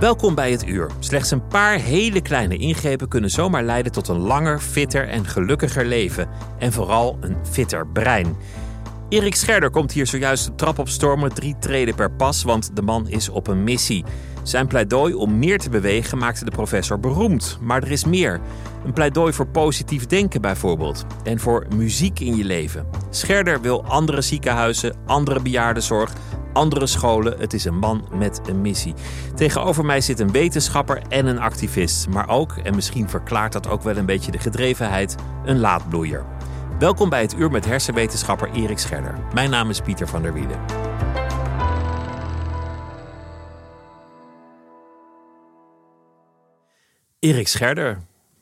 [0.00, 0.90] Welkom bij het uur.
[0.98, 5.86] Slechts een paar hele kleine ingrepen kunnen zomaar leiden tot een langer, fitter en gelukkiger
[5.86, 6.28] leven.
[6.58, 8.36] En vooral een fitter brein.
[9.08, 12.82] Erik Scherder komt hier zojuist de trap op stormen, drie treden per pas, want de
[12.82, 14.04] man is op een missie.
[14.42, 17.58] Zijn pleidooi om meer te bewegen maakte de professor beroemd.
[17.60, 18.40] Maar er is meer.
[18.84, 21.04] Een pleidooi voor positief denken bijvoorbeeld.
[21.24, 22.86] En voor muziek in je leven.
[23.10, 26.12] Scherder wil andere ziekenhuizen, andere bejaardenzorg,
[26.52, 27.38] andere scholen.
[27.38, 28.94] Het is een man met een missie.
[29.34, 32.08] Tegenover mij zit een wetenschapper en een activist.
[32.08, 36.24] Maar ook, en misschien verklaart dat ook wel een beetje de gedrevenheid, een laadbloeier.
[36.78, 39.14] Welkom bij het uur met hersenwetenschapper Erik Scherder.
[39.34, 40.58] Mijn naam is Pieter van der Wielen.
[47.18, 47.98] Erik Scherder,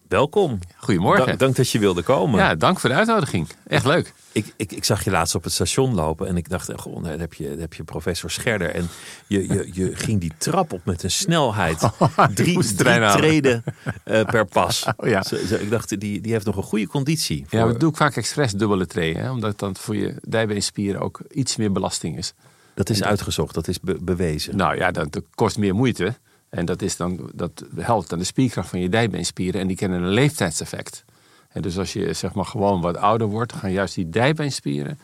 [0.08, 0.58] welkom.
[0.76, 1.26] Goedemorgen.
[1.26, 2.38] Dank, dank dat je wilde komen.
[2.40, 3.48] Ja, dank voor de uitnodiging.
[3.66, 4.12] Echt leuk.
[4.32, 7.18] Ik, ik, ik zag je laatst op het station lopen en ik dacht, goh, daar
[7.18, 8.70] heb je, daar heb je professor Scherder.
[8.74, 8.88] En
[9.26, 11.80] je, je, je ging die trap op met een snelheid.
[12.34, 13.64] Drie, de drie treden
[14.04, 14.86] eh, per pas.
[14.96, 15.22] Oh, ja.
[15.22, 17.46] Zo- zo- ik dacht, die, die heeft nog een goede conditie.
[17.50, 19.22] Ja, dat doe ik vaak expres dubbele treden.
[19.22, 22.32] Hè, omdat dan voor je dijbeenspieren ook iets meer belasting is.
[22.74, 24.56] dat is uitgezocht, dat is be- bewezen.
[24.56, 26.14] Nou ja, dat, dat kost meer moeite.
[26.48, 29.60] En dat, is dan, dat helpt aan de spierkracht van je dijbeenspieren.
[29.60, 31.04] En die kennen een leeftijdseffect.
[31.48, 34.98] En dus als je zeg maar gewoon wat ouder wordt, gaan juist die dijbeenspieren,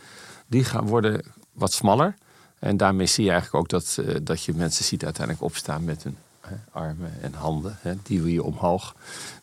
[0.46, 2.14] die gaan worden wat smaller.
[2.58, 6.02] En daarmee zie je eigenlijk ook dat, eh, dat je mensen ziet uiteindelijk opstaan met
[6.02, 7.78] hun hè, armen en handen.
[7.80, 8.94] Hè, die wil je omhoog.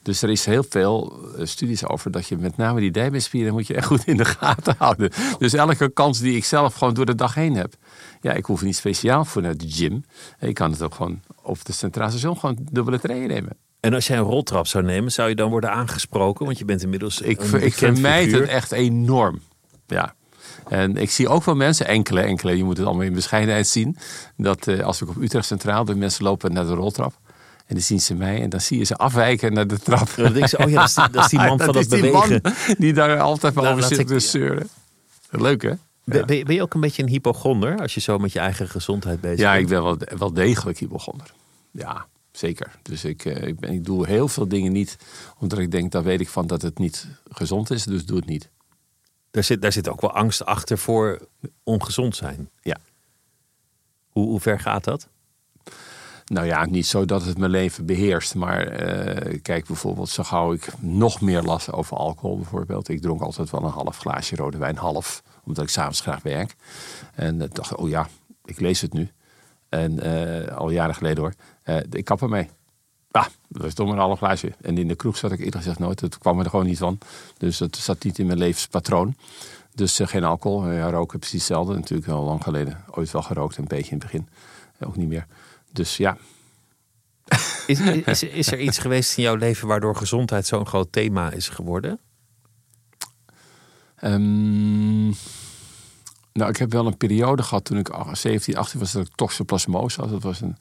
[0.02, 3.68] Dus er is heel veel eh, studies over dat je met name die dijbeenspieren moet
[3.68, 5.12] je echt goed in de gaten houden.
[5.38, 7.74] Dus elke kans die ik zelf gewoon door de dag heen heb.
[8.22, 10.04] Ja, ik hoef niet speciaal voor naar de gym.
[10.40, 13.58] Ik kan het ook gewoon op de centraal station gewoon dubbele treden nemen.
[13.80, 16.46] En als jij een roltrap zou nemen, zou je dan worden aangesproken?
[16.46, 18.42] Want je bent inmiddels Ik, ik vermijd figuur.
[18.42, 19.42] het echt enorm.
[19.88, 20.16] Ja.
[20.68, 23.98] En ik zie ook wel mensen, enkele, enkele, je moet het allemaal in bescheidenheid zien.
[24.38, 27.14] Dat eh, als ik op Utrecht Centraal, de mensen lopen naar de roltrap.
[27.66, 30.10] En dan zien ze mij en dan zie je ze afwijken naar de trap.
[30.16, 32.02] Dan denken ze, oh ja, dat is die, dat is die man van dat die
[32.02, 32.42] bewegen.
[32.78, 34.70] die daar altijd wel Nou, over zit te zeuren.
[35.30, 35.72] Leuk hè?
[36.12, 38.40] Ben, ben je- ben je ook een beetje een hypochonder als je zo met je
[38.40, 39.62] eigen gezondheid bezig Ja, bent?
[39.64, 41.34] ik ben wel, wel degelijk hypochonder.
[41.72, 42.72] Ja, zeker.
[42.82, 44.98] Dus ik, eh, ik, ben, ik doe heel veel dingen niet
[45.40, 47.84] omdat ik denk, daar weet ik van dat het niet gezond is.
[47.84, 48.50] Dus doe het niet.
[49.32, 51.28] Daar zit, daar zit ook wel angst achter voor
[51.64, 52.50] ongezond zijn.
[52.62, 52.78] Ja.
[54.10, 55.08] Hoe, hoe ver gaat dat?
[56.26, 58.36] Nou ja, niet zo dat het mijn leven beheerst.
[58.36, 62.90] Maar eh, kijk bijvoorbeeld, zo gauw ik nog meer las over alcohol bijvoorbeeld.
[62.90, 65.24] Ik dronk altijd wel een half glaasje rode wijn, half.
[65.44, 66.56] Omdat ik s'avonds graag werk.
[67.16, 68.08] En eh, dacht, oh ja,
[68.46, 69.10] ik lees het nu.
[69.70, 71.34] En eh, al jaren geleden hoor.
[71.64, 72.50] Eh, ik kap ermee.
[73.12, 74.52] Ja, dat was toch maar een half glaasje.
[74.62, 76.00] En in de kroeg zat ik eerlijk gezegd nooit.
[76.00, 76.98] Het kwam er gewoon niet van.
[77.38, 79.16] Dus het zat niet in mijn levenspatroon.
[79.74, 80.72] Dus geen alcohol.
[80.72, 81.74] Ja, roken precies hetzelfde.
[81.74, 82.84] Natuurlijk al lang geleden.
[82.92, 84.30] Ooit wel gerookt, een beetje in het begin.
[84.80, 85.26] Ook niet meer.
[85.72, 86.18] Dus ja,
[87.68, 91.50] Is, is, is er iets geweest in jouw leven waardoor gezondheid zo'n groot thema is
[91.50, 92.00] geworden?
[94.02, 95.06] Ehm,
[96.34, 99.16] nou, ik heb wel een periode gehad toen ik ach- 17, 18 was dat ik
[99.16, 100.10] toxoplasmose had.
[100.10, 100.58] Dat was een,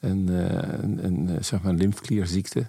[0.00, 2.66] een, eh, een, een, eh, zeg maar een lymfklierziekte.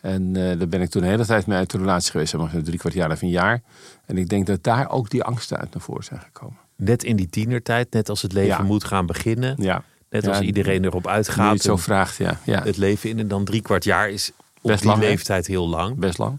[0.00, 2.30] En eh, daar ben ik toen de hele tijd mee uit de relatie geweest.
[2.30, 3.62] Zeg maar drie kwart jaar of een jaar.
[4.06, 6.56] En ik denk dat daar ook die angsten uit naar voren zijn gekomen.
[6.76, 8.62] Net in die tienertijd, net als het leven Ja.
[8.62, 9.54] moet gaan beginnen.
[9.58, 9.84] Ja.
[10.10, 11.52] Net Ja, als iedereen erop uitgaat.
[11.52, 12.38] het zo vraagt, ja.
[12.44, 12.62] ja.
[12.62, 14.30] Het leven in en dan drie kwart jaar is
[14.62, 15.96] op Best die lang, leeftijd heel lang.
[15.96, 16.38] Best lang.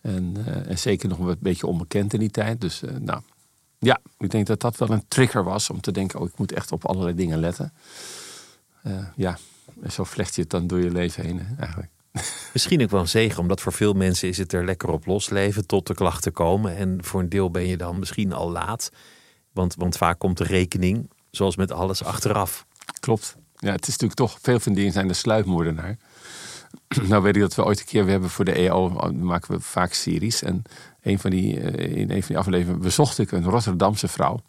[0.00, 2.60] En, eh, en zeker nog een beetje onbekend in die tijd.
[2.60, 3.20] Dus eh, nou,
[3.78, 6.52] ja, ik denk dat dat wel een trigger was om te denken, oh, ik moet
[6.52, 7.72] echt op allerlei dingen letten.
[8.82, 9.38] Eh, ja,
[9.82, 11.90] en zo vlecht je het dan door je leven heen hè, eigenlijk.
[12.52, 15.66] Misschien ook wel een zegen, omdat voor veel mensen is het er lekker op losleven
[15.66, 16.76] tot de klachten komen.
[16.76, 18.90] En voor een deel ben je dan misschien al laat.
[19.52, 22.66] Want, want vaak komt de rekening zoals met alles achteraf.
[23.00, 23.36] Klopt.
[23.56, 25.96] Ja, het is natuurlijk toch, veel van die dingen zijn de sluipmoordenaar.
[27.08, 29.60] nou weet ik dat we ooit een keer, we hebben voor de EO, maken we
[29.60, 30.42] vaak series.
[30.42, 30.62] En
[31.02, 34.40] een van die, eh, in een van die afleveringen bezocht ik een Rotterdamse vrouw.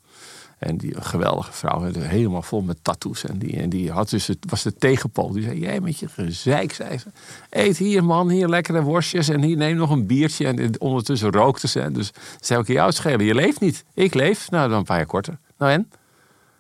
[0.62, 3.26] En die een geweldige vrouw, helemaal vol met tattoos.
[3.26, 5.32] En die, en die had dus het, was de tegenpol.
[5.32, 7.08] Die zei: Jij met je gezeik, zei ze.
[7.50, 9.30] Eet hier, man, hier lekkere worstjes.
[9.30, 10.48] En hier neem nog een biertje.
[10.48, 11.92] En ondertussen rookte ze.
[11.92, 13.84] Dus zei ik: Jou schelen, je leeft niet.
[13.94, 14.50] Ik leef.
[14.52, 15.38] Nou, dan een paar jaar korter.
[15.58, 15.92] Nou en?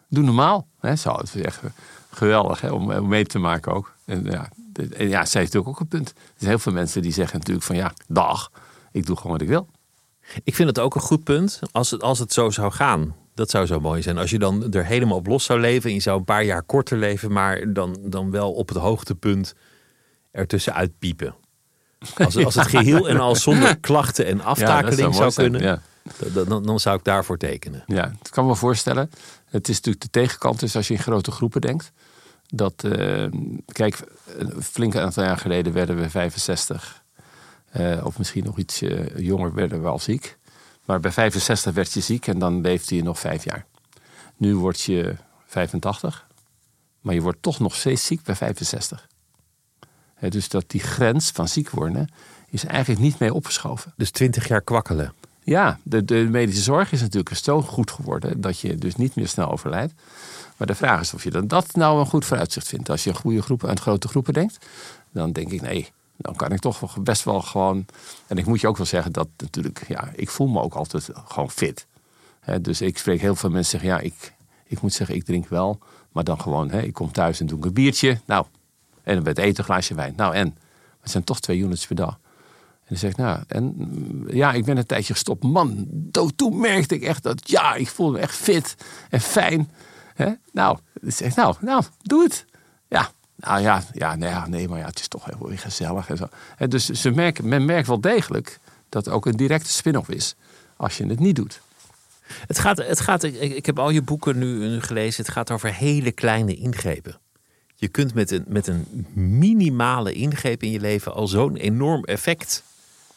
[0.10, 0.68] Doe normaal.
[0.80, 0.96] Hè?
[0.96, 1.62] Zo, het is echt
[2.10, 3.94] geweldig hè, om, mee te maken ook.
[4.06, 4.50] En ja,
[4.90, 6.10] en ja, zij heeft natuurlijk ook een punt.
[6.10, 8.52] Er zijn heel veel mensen die zeggen natuurlijk van ja, dag,
[8.92, 9.68] ik doe gewoon wat ik wil.
[10.44, 13.16] Ik vind het ook een goed punt als het, als het zo zou gaan.
[13.34, 14.18] Dat zou zo mooi zijn.
[14.18, 15.90] Als je dan er helemaal op los zou leven.
[15.90, 17.32] En je zou een paar jaar korter leven.
[17.32, 19.56] Maar dan, dan wel op het hoogtepunt
[20.32, 21.36] ertussen uitpiepen.
[22.18, 25.62] Als, als het geheel en al zonder klachten en aftakeling zou, kunnen.
[25.62, 25.82] ja.
[26.46, 27.84] dan, dan, zou ik daarvoor tekenen.
[27.88, 29.10] Ja, ik kan me voorstellen.
[29.46, 30.60] Het is natuurlijk de tegenkant.
[30.60, 31.92] Dus als je in grote groepen denkt.
[32.54, 33.28] Dat, uh,
[33.66, 34.00] kijk,
[34.38, 37.04] een flink aantal jaar geleden werden we 65.
[37.76, 40.38] Uh, eh, of misschien nog iets uh, jonger werden we al ziek.
[40.86, 43.66] Maar bij 65 werd je ziek en dan leefde je nog vijf jaar.
[44.38, 45.16] Nu word je
[45.46, 46.28] 85,
[47.02, 49.08] maar je wordt toch nog steeds ziek bij 65.
[50.30, 52.10] dus dat die grens van ziek worden
[52.50, 53.94] is eigenlijk niet mee opgeschoven.
[53.96, 55.14] Dus 20 jaar kwakkelen.
[55.44, 59.28] Ja, de, de medische zorg is natuurlijk zo goed geworden dat je dus niet meer
[59.28, 59.94] snel overlijdt.
[60.62, 62.90] Maar de vraag is of je dan dat nou een goed vooruitzicht vindt.
[62.90, 64.66] Als je een goede groepen aan grote groepen denkt,
[65.12, 67.86] dan denk ik nee, dan kan ik toch best wel gewoon.
[68.28, 71.10] En ik moet je ook wel zeggen dat natuurlijk, ja, ik voel me ook altijd
[71.28, 71.88] gewoon fit.
[72.62, 75.80] dus ik spreek heel veel mensen zeggen, ja, ik, ik moet zeggen, ik drink wel,
[76.12, 78.20] maar dan gewoon, ik kom thuis en doe een biertje.
[78.26, 78.46] Nou,
[79.04, 80.14] en het eten een glaasje wijn.
[80.16, 80.58] Nou, en
[81.02, 82.20] het zijn toch twee units per dag.
[82.80, 83.76] En dan zeg ik, nou, en
[84.28, 85.44] ja, ik ben een tijdje gestopt.
[85.44, 85.88] Man,
[86.36, 88.76] toen merkte ik echt dat, ja, ik voel me echt fit
[89.10, 89.70] en fijn.
[90.52, 92.46] Nou, zeg, nou, nou, doe het.
[92.88, 96.28] Ja, nou ja, ja, nee, nee, maar ja, het is toch heel gezellig en zo.
[96.58, 98.60] En dus ze merken, men merkt wel degelijk
[98.90, 100.36] dat het ook een directe spin-off is
[100.78, 101.62] als je het niet doet.
[102.48, 105.24] Het gaat, het gaat, ik, heb al je boeken nu, gelezen.
[105.24, 107.20] Het gaat over hele kleine ingrepen.
[107.76, 112.64] Je kunt met een, met een minimale ingreep in je leven al zo'n enorm effect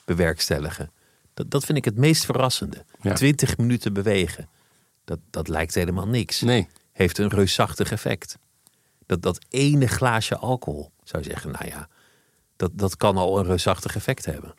[0.05, 0.91] bewerkstelligen.
[1.35, 2.85] Dat, dat vind ik het meest verrassende.
[3.15, 4.49] Twintig minuten bewegen.
[5.05, 6.41] Dat, dat lijkt helemaal niks.
[6.41, 6.69] Nee.
[6.95, 8.39] Heeft een reusachtig effect
[9.07, 11.89] dat, dat ene glaasje alcohol, zou je zeggen, nou ja,
[12.57, 14.55] dat, dat kan al een reusachtig effect hebben.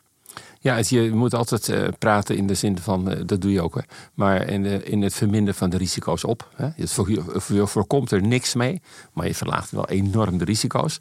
[0.60, 3.82] Ja, je moet altijd uh, praten in de zin van, uh, dat doe je ook,
[4.14, 6.48] maar in, uh, in het verminderen van de risico's op.
[6.54, 6.68] Hè.
[6.76, 8.80] Je, je voorkomt er niks mee,
[9.12, 10.98] maar je verlaagt wel enorm de risico's.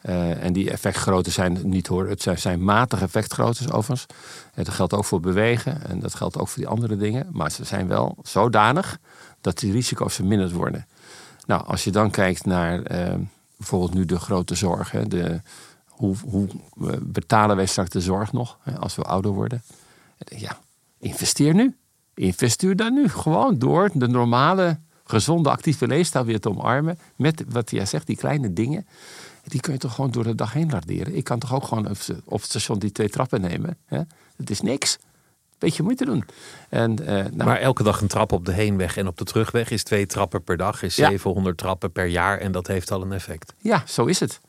[0.00, 4.06] en die effectgrootte zijn niet hoor, het zijn, zijn matige effectgroottes overigens.
[4.54, 7.28] dat geldt ook voor bewegen en dat geldt ook voor die andere dingen.
[7.32, 8.98] Maar ze zijn wel zodanig
[9.42, 10.86] dat die risico's verminderd worden.
[11.46, 13.14] Nou, als je dan kijkt naar uh,
[13.56, 14.90] bijvoorbeeld nu de grote zorg.
[14.90, 15.40] Hè, de,
[15.86, 16.48] hoe, hoe
[17.02, 19.62] betalen wij straks de zorg nog hè, als we ouder worden?
[20.18, 20.58] Ja,
[20.98, 21.76] investeer nu.
[22.14, 23.08] Investeer dan nu.
[23.08, 26.98] Gewoon door de normale, gezonde, actieve leefstijl weer te omarmen.
[27.16, 28.86] Met wat jij zegt, die kleine dingen.
[29.42, 31.16] Die kun je toch gewoon door de dag heen larderen.
[31.16, 31.88] Ik kan toch ook gewoon
[32.24, 33.76] op het station die twee trappen nemen.
[33.84, 34.00] Hè?
[34.36, 34.98] Het is niks
[35.62, 36.24] beetje moeite doen.
[36.68, 39.70] En, uh, nou, maar elke dag een trap op de heenweg en op de terugweg
[39.70, 43.12] is twee trappen per dag, is 700 trappen per jaar en dat heeft al een
[43.12, 43.54] effect.
[43.58, 44.40] Ja, zo is het.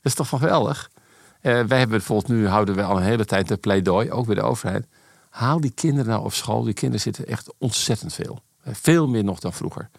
[0.00, 0.90] Dat is toch geweldig.
[0.94, 4.34] Uh, wij hebben bijvoorbeeld nu houden we al een hele tijd een pleidooi, ook bij
[4.34, 4.86] de overheid.
[5.28, 6.62] Haal die kinderen nou op school.
[6.62, 8.42] Die kinderen zitten echt ontzettend veel.
[8.66, 9.90] Uh, veel meer nog dan vroeger.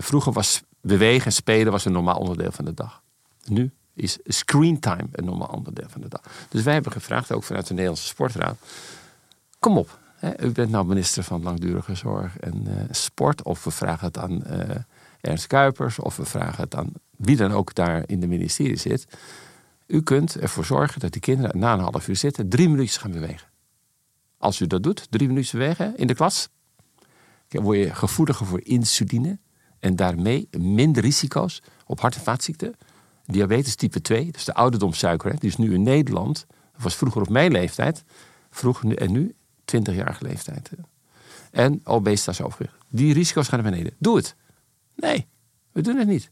[0.00, 3.02] vroeger was bewegen en spelen was een normaal onderdeel van de dag.
[3.44, 6.20] Nu is screentime een normaal onderdeel van de dag.
[6.48, 8.58] Dus wij hebben gevraagd, ook vanuit de Nederlandse Sportraad
[9.66, 9.98] kom op.
[10.16, 13.42] Hè, u bent nou minister van Langdurige Zorg en uh, Sport.
[13.42, 14.60] Of we vragen het aan uh,
[15.20, 15.98] Ernst Kuipers.
[15.98, 19.06] Of we vragen het aan wie dan ook daar in de ministerie zit.
[19.86, 23.10] U kunt ervoor zorgen dat die kinderen na een half uur zitten drie minuutjes gaan
[23.10, 23.48] bewegen.
[24.38, 26.48] Als u dat doet, drie minuutjes bewegen in de klas,
[27.48, 29.38] word je gevoeliger voor insuline.
[29.78, 32.74] En daarmee minder risico's op hart- en vaatziekten.
[33.24, 37.28] Diabetes type 2, dus de ouderdomssuiker, die is nu in Nederland, dat was vroeger op
[37.28, 38.04] mijn leeftijd,
[38.50, 39.34] vroeger en nu
[39.74, 40.70] 20-jarige leeftijd.
[41.50, 42.74] En obesitas overgewicht.
[42.88, 43.94] Die risico's gaan naar beneden.
[43.98, 44.34] Doe het.
[44.94, 45.26] Nee,
[45.72, 46.30] we doen het niet.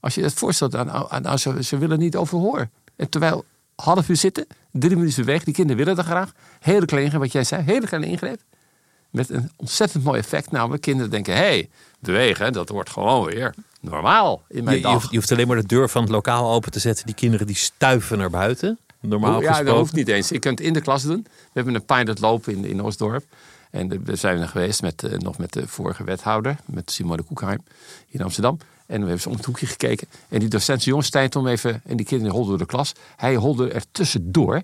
[0.00, 2.70] Als je het voorstelt aan, aan, ze, ze willen niet overhoren.
[2.96, 3.44] En terwijl
[3.76, 6.32] half uur zitten, drie minuten weg, die kinderen willen dat graag.
[6.60, 8.40] Hele kleine, wat jij zei, hele kleine ingreep.
[9.10, 10.50] Met een ontzettend mooi effect.
[10.50, 14.92] Namelijk, kinderen denken, hé, hey, bewegen, dat wordt gewoon weer normaal in mijn je, dag.
[14.92, 17.06] Je hoeft, je hoeft alleen maar de deur van het lokaal open te zetten.
[17.06, 18.78] Die kinderen die stuiven naar buiten.
[19.00, 20.28] Normaal ja, dat hoeft niet eens.
[20.28, 21.22] Je kunt het in de klas doen.
[21.22, 23.24] We hebben een pilot lopen in, in Oostdorp.
[23.70, 27.62] En we zijn er geweest met, eh, nog met de vorige wethouder, met Simone Koekheim
[28.08, 28.58] in Amsterdam.
[28.86, 30.08] En we hebben ze om het hoekje gekeken.
[30.28, 31.80] En die docent jongens, tijd om even...
[31.84, 32.92] En die kinderen holden door de klas.
[33.16, 34.62] Hij holde er tussendoor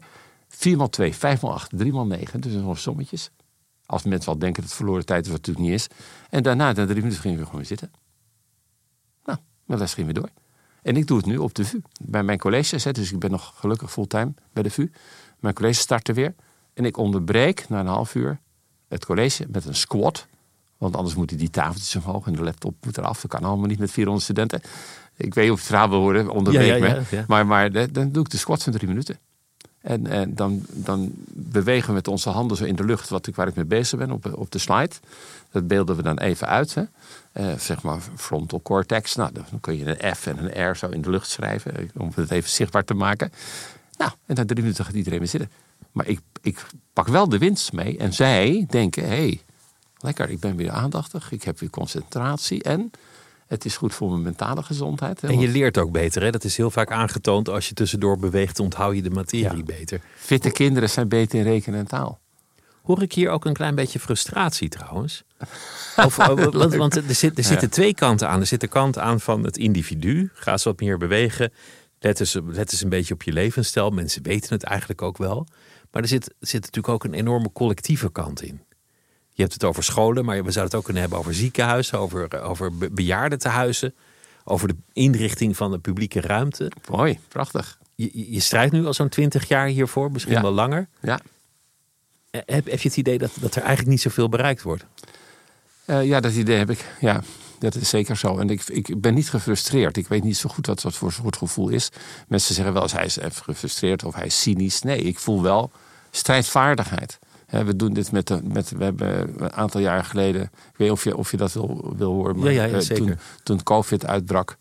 [0.49, 2.41] 4 x 2, 5 x 8, 3 x 9.
[2.41, 3.31] Dus nog sommetjes.
[3.87, 5.97] Als mensen wel denken dat het verloren tijd is, wat het natuurlijk niet is.
[6.31, 7.93] En daarna, na drie minuten, gingen we gewoon weer zitten.
[9.25, 10.29] Nou, mijn les ging weer door.
[10.83, 11.81] En ik doe het nu op de VU.
[12.01, 14.91] Bij mijn college, dus ik ben nog gelukkig fulltime bij de VU.
[15.41, 16.35] Mijn college startte weer.
[16.75, 18.39] En ik onderbreek na een half uur
[18.89, 20.27] het college met een squat.
[20.79, 23.21] Want anders moeten die tafeltjes omhoog en de laptop moet eraf.
[23.21, 24.61] Dat kan allemaal niet met 400 studenten.
[25.17, 27.25] Ik weet niet of het verhaal wil horen, onderbreek Ja, ja, ja, me.
[27.27, 29.19] Maar, maar dan doe ik de squat van drie minuten.
[29.83, 33.35] En, en dan, dan bewegen we met onze handen zo in de lucht wat ik,
[33.35, 34.95] waar ik mee bezig ben op, op de slide.
[35.51, 36.75] Dat beelden we dan even uit.
[36.75, 36.83] Hè.
[37.33, 39.15] Eh, zeg maar frontal cortex.
[39.15, 41.77] Nou, dan kun je een F en een R zo in de lucht schrijven.
[41.77, 43.33] eh, Om het even zichtbaar te maken.
[43.97, 45.51] Nou, en na drie minuten gaat iedereen weer zitten.
[45.93, 47.99] Maar ik, ik pak wel de winst mee.
[47.99, 49.41] En zij denken, hé, hey,
[49.99, 51.33] lekker, ik ben weer aandachtig.
[51.33, 52.63] Ik heb weer concentratie.
[52.63, 52.91] En
[53.53, 55.21] het is goed voor mijn mentale gezondheid.
[55.21, 56.23] hè, En je leert ook beter.
[56.23, 56.31] Hè?
[56.31, 57.49] Dat is heel vaak aangetoond.
[57.49, 59.63] Als je tussendoor beweegt, onthoud je de materie Ja.
[59.63, 60.01] beter.
[60.17, 62.21] Fitte kinderen zijn beter in rekenen en taal.
[62.83, 65.23] Hoor ik hier ook een klein beetje frustratie trouwens?
[66.07, 68.41] Of, oh, want, want er, zit, er zitten twee kanten aan.
[68.41, 70.31] Er zit de kant aan van het individu.
[70.35, 71.53] Ga eens wat meer bewegen.
[71.99, 73.91] Let eens, let eens een beetje op je levensstijl.
[73.91, 75.47] Mensen weten het eigenlijk ook wel.
[75.91, 78.61] Maar er zit, er zit natuurlijk ook een enorme collectieve kant in.
[79.43, 82.43] Je hebt het over scholen, maar we zouden het ook kunnen hebben over ziekenhuizen, over,
[82.43, 83.95] over be- bejaardentehuizen,
[84.45, 86.71] over de inrichting van de publieke ruimte.
[86.91, 87.79] Mooi, prachtig.
[87.95, 90.43] Je, je- strijdt nu al zo'n twintig jaar hiervoor, misschien Ja.
[90.43, 90.89] wel langer.
[91.01, 91.21] Ja,
[92.31, 94.85] Eh, Heb, heb je het idee dat, dat er eigenlijk niet zoveel bereikt wordt?
[95.85, 96.85] Eh, ja, dat idee heb ik.
[97.01, 97.23] Ja,
[97.59, 98.39] dat is zeker zo.
[98.39, 99.97] En ik, ik ben niet gefrustreerd.
[99.97, 101.89] Ik weet niet zo goed wat dat voor soort gevoel is.
[102.29, 104.83] Mensen zeggen wel eens hij is even gefrustreerd of hij is cynisch.
[104.83, 105.71] Nee, ik voel wel
[106.11, 107.19] strijdvaardigheid.
[107.53, 108.71] We doen dit met, de, met.
[108.71, 110.43] We hebben een aantal jaar geleden.
[110.43, 112.39] Ik weet niet of je, of je dat wil, wil horen.
[112.39, 113.05] Maar, Ja, ja, ja, eh, zeker.
[113.05, 114.57] Toen, toen COVID uitbrak.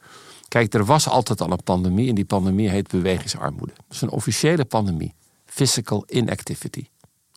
[0.48, 2.10] Kijk, er was altijd al een pandemie.
[2.10, 3.74] En die pandemie heet bewegingsarmoede.
[3.76, 5.14] Dat is een officiële pandemie.
[5.46, 6.88] Physical inactivity.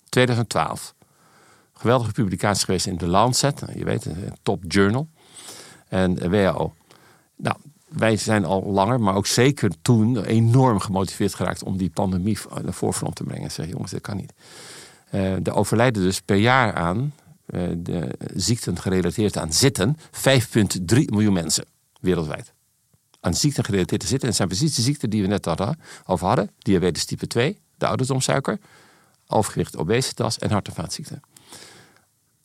[0.09, 0.95] 2012
[1.75, 3.61] geweldige publicatie geweest in The Lancet.
[3.61, 5.09] Nou, Je weet, een top journal.
[5.89, 6.75] En eh, WHO.
[7.37, 7.57] Nou,
[7.89, 12.67] wij zijn al langer, maar ook zeker toen enorm gemotiveerd geraakt om die pandemie naar
[12.67, 13.51] de voorfront te brengen.
[13.51, 14.33] Zeg, jongens, dat kan niet.
[15.11, 17.13] Er overlijden dus per jaar aan
[17.45, 20.01] eh, de ziekten gerelateerd aan zitten 5,3
[20.89, 21.65] miljoen mensen
[22.01, 22.53] wereldwijd.
[23.21, 24.29] Aan ziekten gerelateerd aan zitten.
[24.29, 26.51] En zijn precies de ziekten die we net hadden, over hadden.
[26.59, 28.59] Diabetes type 2, de ouderdomssuiker,
[29.27, 31.21] overgewicht, obesitas en hart- en vaatziekten.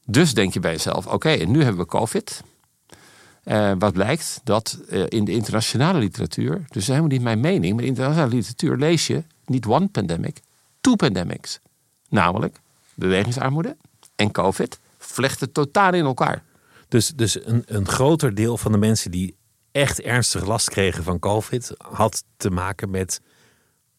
[0.05, 2.41] Dus denk je bij jezelf, oké, en nu hebben we COVID.
[3.43, 7.93] Eh, wat blijkt dat in de internationale literatuur, dus helemaal niet mijn mening, maar in
[7.93, 10.39] de internationale literatuur lees je niet one pandemic,
[10.81, 11.59] two pandemics.
[12.09, 12.59] Namelijk
[12.93, 13.77] bewegingsarmoede
[14.15, 16.43] en COVID vlechten totaal in elkaar.
[16.87, 19.35] Dus, dus een, een groter deel van de mensen die
[19.71, 23.21] echt ernstig last kregen van COVID, had te maken met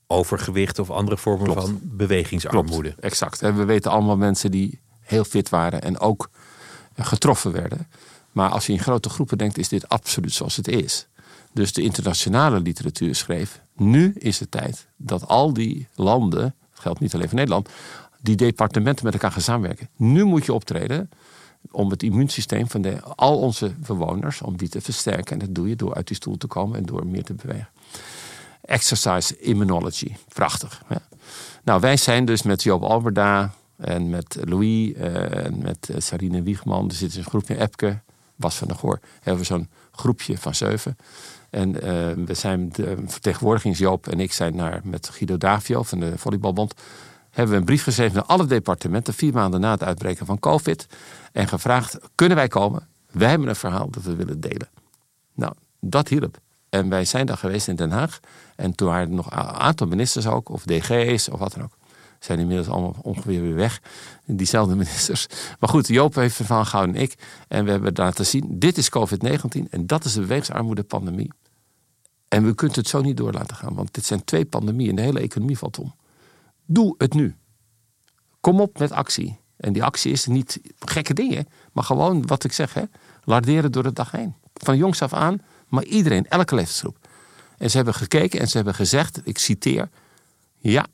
[0.07, 1.61] overgewicht of andere vormen Klopt.
[1.61, 2.95] van bewegingsarmoede.
[3.01, 3.43] Exact.
[3.43, 6.31] En we weten allemaal mensen die heel fit waren en ook
[6.97, 7.89] getroffen werden.
[8.33, 11.09] Maar als je in grote groepen denkt, is dit absoluut zoals het is.
[11.53, 17.15] Dus de internationale literatuur schreef: nu is het tijd dat al die landen, geldt niet
[17.15, 17.69] alleen voor Nederland,
[18.21, 19.89] die departementen met elkaar gaan samenwerken.
[19.97, 21.11] Nu moet je optreden
[21.71, 25.33] om het immuunsysteem van de, al onze bewoners, om die te versterken.
[25.33, 27.69] En dat doe je door uit die stoel te komen en door meer te bewegen.
[28.61, 30.83] Exercise immunology, prachtig.
[31.65, 36.43] Nou, wij zijn dus met Joop Alberda en met Louis eh, en met eh, Sarine
[36.43, 36.89] Wiegman.
[36.89, 38.01] Er zit een groepje Epke,
[38.37, 39.01] Bas van der Goor.
[39.21, 40.97] Hebben we zo'n groepje van zeven.
[41.51, 46.01] En eh, we zijn, de vertegenwoordigings Joop en ik zijn naar, met Guido Davio van
[46.01, 46.75] de Volleybalbond...
[47.31, 49.15] hebben we een brief geschreven naar alle departementen...
[49.15, 50.87] vier maanden na het uitbreken van COVID.
[51.33, 52.89] En gevraagd, kunnen wij komen?
[53.11, 54.69] Wij hebben een verhaal dat we willen delen.
[55.35, 56.39] Nou, dat hielp.
[56.69, 58.21] En wij zijn daar geweest in Den Haag.
[58.57, 61.79] En toen waren er nog een aantal ministers ook, of DG's of wat dan ook.
[62.21, 63.81] Zijn inmiddels allemaal ongeveer weer weg.
[64.27, 65.27] Diezelfde ministers.
[65.59, 67.15] Maar goed, Joop heeft verhaal gehouden en ik.
[67.49, 71.33] En we hebben laten zien, dit is COVID-19 en dat is de bewegingsarmoede-pandemie.
[72.29, 73.75] En we kunnen het zo niet door laten gaan.
[73.75, 75.95] Want dit zijn twee pandemieën en de hele economie valt om.
[76.67, 77.35] Doe het nu.
[78.41, 79.39] Kom op met actie.
[79.57, 81.47] En die actie is niet gekke dingen.
[81.73, 82.75] Maar gewoon wat ik zeg.
[82.75, 82.83] Hè,
[83.25, 84.35] larderen door de dag heen.
[84.55, 85.43] Van jongs af aan.
[85.69, 87.09] Maar iedereen, elke leeftijdsgroep.
[87.59, 89.21] En ze hebben gekeken en ze hebben gezegd.
[89.25, 89.89] Ik citeer.
[90.59, 90.87] Ja,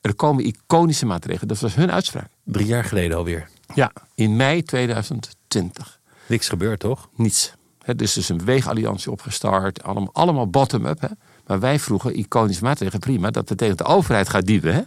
[0.00, 1.48] er komen iconische maatregelen.
[1.48, 2.28] Dat was hun uitspraak.
[2.44, 3.48] Drie jaar geleden alweer.
[3.74, 6.00] Ja, in mei 2020.
[6.26, 7.08] Niks gebeurd, toch?
[7.14, 7.52] Niets.
[7.96, 9.82] Dus er is een beweegalliantie opgestart.
[9.82, 11.10] Allemaal, allemaal bottom-up.
[11.46, 13.00] Maar wij vroegen iconische maatregelen.
[13.00, 14.74] Prima, dat betekent de overheid gaat dieven.
[14.74, 14.80] Hè?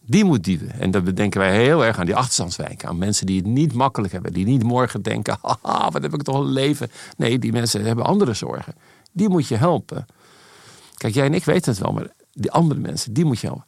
[0.00, 0.72] Die moet dieven.
[0.72, 2.88] En dan denken wij heel erg aan die achterstandswijken.
[2.88, 4.32] Aan mensen die het niet makkelijk hebben.
[4.32, 6.90] Die niet morgen denken, haha, wat heb ik toch een leven.
[7.16, 8.74] Nee, die mensen hebben andere zorgen.
[9.12, 10.06] Die moet je helpen.
[10.96, 13.66] Kijk, jij en ik weten het wel, maar die andere mensen, die moet je helpen.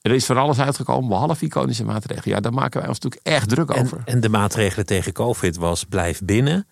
[0.00, 2.34] Er is van alles uitgekomen, behalve iconische maatregelen.
[2.34, 4.02] Ja, daar maken wij ons natuurlijk echt druk En, over.
[4.04, 6.66] en de maatregelen tegen COVID was blijf binnen,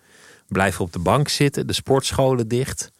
[0.47, 2.91] blijf op de bank zitten, de sportscholen dicht.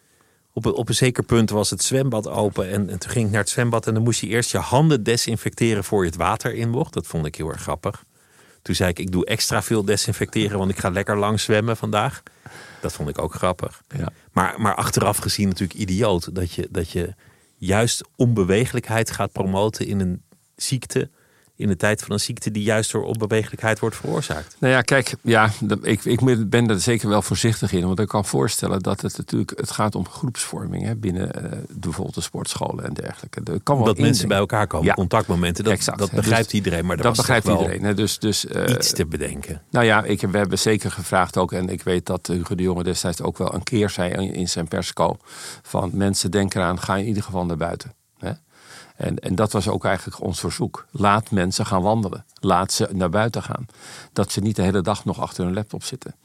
[0.53, 3.31] Op een, op een zeker punt was het zwembad open en, en toen ging ik
[3.31, 6.53] naar het zwembad en dan moest je eerst je handen desinfecteren voor je het water
[6.53, 6.93] in mocht.
[6.93, 8.03] Dat vond ik heel erg grappig.
[8.62, 12.24] Toen zei ik, ik doe extra veel desinfecteren, want ik ga lekker lang zwemmen vandaag.
[12.81, 13.81] Dat vond ik ook grappig.
[13.98, 14.10] Ja.
[14.31, 17.13] Maar, maar achteraf gezien natuurlijk idioot dat je, dat je
[17.58, 20.22] juist onbewegelijkheid gaat promoten in een
[20.56, 21.10] ziekte.
[21.58, 24.56] In de tijd van een ziekte die juist door onbewegelijkheid wordt veroorzaakt.
[24.60, 27.86] Nou ja, kijk, ja, ik, ik ben er zeker wel voorzichtig in.
[27.86, 32.16] Want ik kan voorstellen dat het natuurlijk het gaat om groepsvorming hè, binnen eh, bijvoorbeeld
[32.16, 33.42] de sportscholen en dergelijke.
[33.52, 34.94] Er kan wel Dat mensen bij elkaar komen, Ja.
[34.94, 35.64] contactmomenten.
[35.64, 35.98] Dat, Exact.
[36.00, 37.84] dat begrijpt Dus iedereen, maar dat begrijpt wel iedereen.
[37.84, 37.94] Hè.
[37.94, 39.62] Dus, dus, eh, iets te bedenken.
[39.70, 41.52] Nou ja, ik, we hebben zeker gevraagd ook.
[41.52, 44.50] En ik weet dat Hugo de Jonge destijds ook wel een keer zei in, in
[44.50, 45.18] zijn persco.
[45.62, 47.97] Van mensen denken eraan, ga in ieder geval naar buiten.
[48.98, 50.86] En, en dat was ook eigenlijk ons verzoek.
[50.92, 52.25] Laat mensen gaan wandelen.
[52.39, 53.66] Laat ze naar buiten gaan.
[54.13, 56.16] Dat ze niet de hele dag nog achter hun laptop zitten.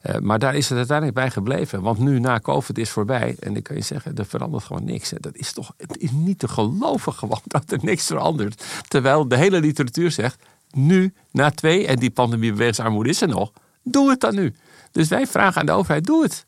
[0.00, 1.82] Eh, maar daar is het uiteindelijk bij gebleven.
[1.82, 3.36] Want nu na COVID is voorbij.
[3.40, 5.12] En ik kan je zeggen, er verandert gewoon niks.
[5.20, 8.64] Dat is toch het is niet te geloven gewoon dat er niks verandert.
[8.88, 13.52] Terwijl de hele literatuur zegt, nu na twee, en die pandemie bewegingsarmoede is er nog.
[13.82, 14.54] Doe het dan nu.
[14.92, 16.46] Dus wij vragen aan de overheid, doe het.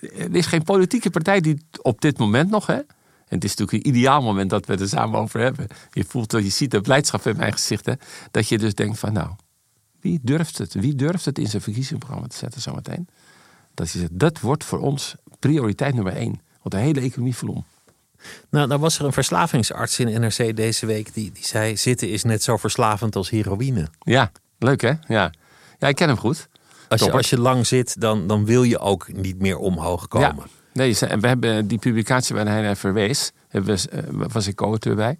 [0.00, 2.78] Er is geen politieke partij die op dit moment nog, hè,
[3.32, 5.66] en het is natuurlijk een ideaal moment dat we het er samen over hebben.
[5.92, 7.86] Je voelt dat je ziet de blijdschap in mijn gezicht.
[7.86, 7.92] Hè?
[8.30, 9.30] Dat je dus denkt van nou,
[10.00, 10.74] wie durft het?
[10.74, 13.08] Wie durft het in zijn verkiezingsprogramma te zetten zometeen?
[13.74, 16.40] Dat je zegt, dat wordt voor ons prioriteit nummer één.
[16.62, 17.64] Want de hele economie viel om.
[18.50, 22.22] Nou, dan was er een verslavingsarts in NRC deze week die, die zei: zitten is
[22.22, 23.88] net zo verslavend als heroïne.
[23.98, 24.92] Ja, leuk hè?
[25.06, 25.32] Ja,
[25.78, 26.48] ja ik ken hem goed.
[26.88, 27.14] Als je, Topper.
[27.14, 30.44] als je lang zit, dan, dan wil je ook niet meer omhoog komen.
[30.46, 30.60] Ja.
[30.72, 33.62] Nee, we hebben die publicatie waar hij naar verwees, eh,
[34.10, 35.18] was ik co-auteur bij.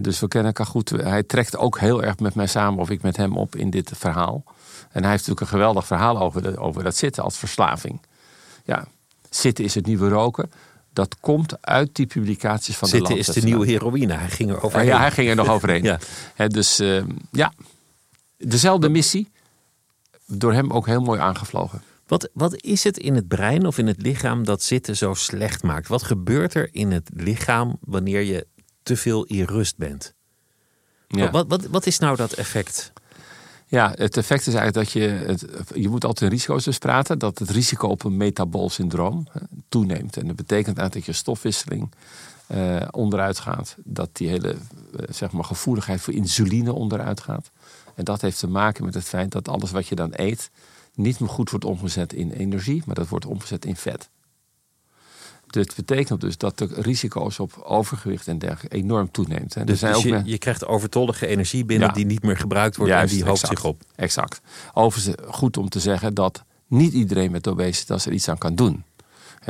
[0.00, 0.90] Dus we kennen elkaar goed.
[0.90, 3.90] Hij trekt ook heel erg met mij samen, of ik met hem op in dit
[3.94, 4.44] verhaal.
[4.90, 8.00] En hij heeft natuurlijk een geweldig verhaal over, de, over dat zitten als verslaving.
[8.64, 8.86] Ja,
[9.30, 10.50] zitten is het nieuwe roken.
[10.92, 14.12] Dat komt uit die publicaties van Zitten de is de nieuwe heroïne.
[14.12, 14.86] Hij ging er Ja, overheen.
[14.86, 15.82] ja, hij ging er nog overheen.
[16.36, 16.48] Ja.
[16.48, 17.52] Dus eh, ja,
[18.38, 19.30] dezelfde missie.
[20.26, 21.82] Door hem ook heel mooi aangevlogen.
[22.06, 25.62] Wat, wat is het in het brein of in het lichaam dat zitten zo slecht
[25.62, 25.88] maakt?
[25.88, 28.46] Wat gebeurt er in het lichaam wanneer je
[28.82, 30.14] te veel in rust bent?
[31.08, 31.30] Ja.
[31.30, 32.92] Wat, wat, wat is nou dat effect?
[33.66, 35.08] Ja, het effect is eigenlijk dat je.
[35.08, 37.18] Het, je moet altijd in risico's dus praten.
[37.18, 39.26] Dat het risico op een metabool syndroom
[39.68, 40.16] toeneemt.
[40.16, 41.92] En dat betekent eigenlijk dat je stofwisseling
[42.46, 43.76] eh, onderuit gaat.
[43.84, 44.58] Dat die hele eh,
[45.10, 47.50] zeg maar, gevoeligheid voor insuline onderuit gaat.
[47.94, 50.50] En dat heeft te maken met het feit dat alles wat je dan eet.
[50.94, 54.08] Niet meer goed wordt omgezet in energie, maar dat wordt omgezet in vet.
[55.46, 59.54] Dit betekent dus dat de risico's op overgewicht en dergelijke enorm toeneemt.
[59.54, 59.64] Hè.
[59.64, 61.94] Dus, zijn dus ook je, je krijgt overtollige energie binnen Ja.
[61.94, 63.58] die niet meer gebruikt wordt Juist, en die hoopt exact.
[63.60, 63.82] zich op.
[63.96, 64.40] Exact.
[64.72, 68.84] Overigens goed om te zeggen dat niet iedereen met obesitas er iets aan kan doen.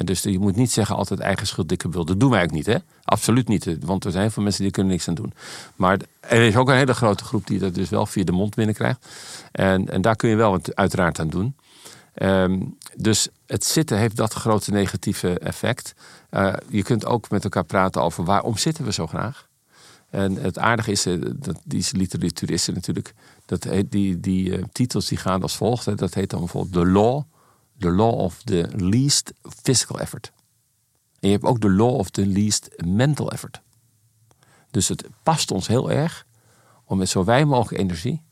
[0.05, 2.05] Dus je moet niet zeggen altijd eigen schuld, dikke wil.
[2.05, 2.77] Dat doen wij ook niet, hè?
[3.05, 3.77] Absoluut niet.
[3.81, 5.33] Want er zijn heel veel mensen die kunnen niks aan doen.
[5.77, 8.55] Maar er is ook een hele grote groep die dat dus wel via de mond
[8.55, 9.09] binnenkrijgt.
[9.53, 11.55] En, en daar kun je wel wat uiteraard aan doen.
[12.15, 12.61] Ehm,
[12.97, 15.95] dus het zitten heeft dat grote negatieve effect.
[16.31, 19.49] Eh, je kunt ook met elkaar praten over waarom zitten we zo graag.
[20.11, 23.15] En het aardige is, eh, dat die literatuur is natuurlijk.
[23.47, 25.85] Dat die die eh, titels die gaan als volgt.
[25.85, 25.95] Hè.
[25.95, 27.23] Dat heet dan bijvoorbeeld The Law.
[27.79, 29.33] The Law of the Least
[29.63, 30.33] Physical Effort.
[31.21, 33.61] En je hebt ook de Law of the Least Mental Effort.
[34.71, 36.27] Dus het past ons heel erg
[36.85, 38.23] om met zo weinig mogelijk energie,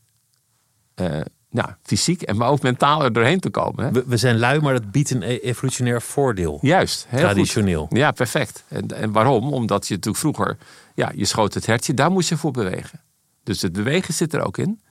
[0.93, 3.85] eh, ja, fysiek en maar ook mentaal er doorheen te komen.
[3.85, 3.91] Hè?
[3.91, 6.57] We, we zijn lui, maar dat biedt een e- evolutionair voordeel.
[6.61, 7.29] Juist, heel goed.
[7.29, 7.87] Traditioneel.
[7.89, 8.63] Ja, perfect.
[8.67, 9.53] En, en waarom?
[9.53, 10.57] Omdat je natuurlijk vroeger,
[10.95, 13.01] ja, je schoot het hertje, daar moest je voor bewegen.
[13.43, 14.81] Dus het bewegen zit er ook in.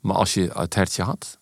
[0.00, 1.38] Maar als je het hertje had,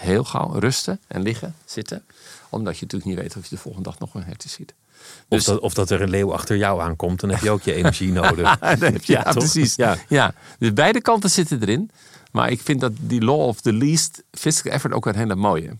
[0.00, 2.04] heel gauw rusten en liggen, zitten.
[2.48, 4.74] Omdat je natuurlijk niet weet of je de volgende dag nog een hertje ziet.
[5.00, 7.62] Of, Dus- dat, of dat er een leeuw achter jou aankomt, dan heb je ook
[7.62, 8.58] je energie nodig.
[9.06, 9.74] Ja, precies.
[9.74, 9.96] Ja.
[10.08, 10.34] Ja.
[10.58, 11.90] Dus beide kanten zitten erin.
[12.32, 15.76] Maar ik vind dat die law of the least physical effort ook een hele mooie.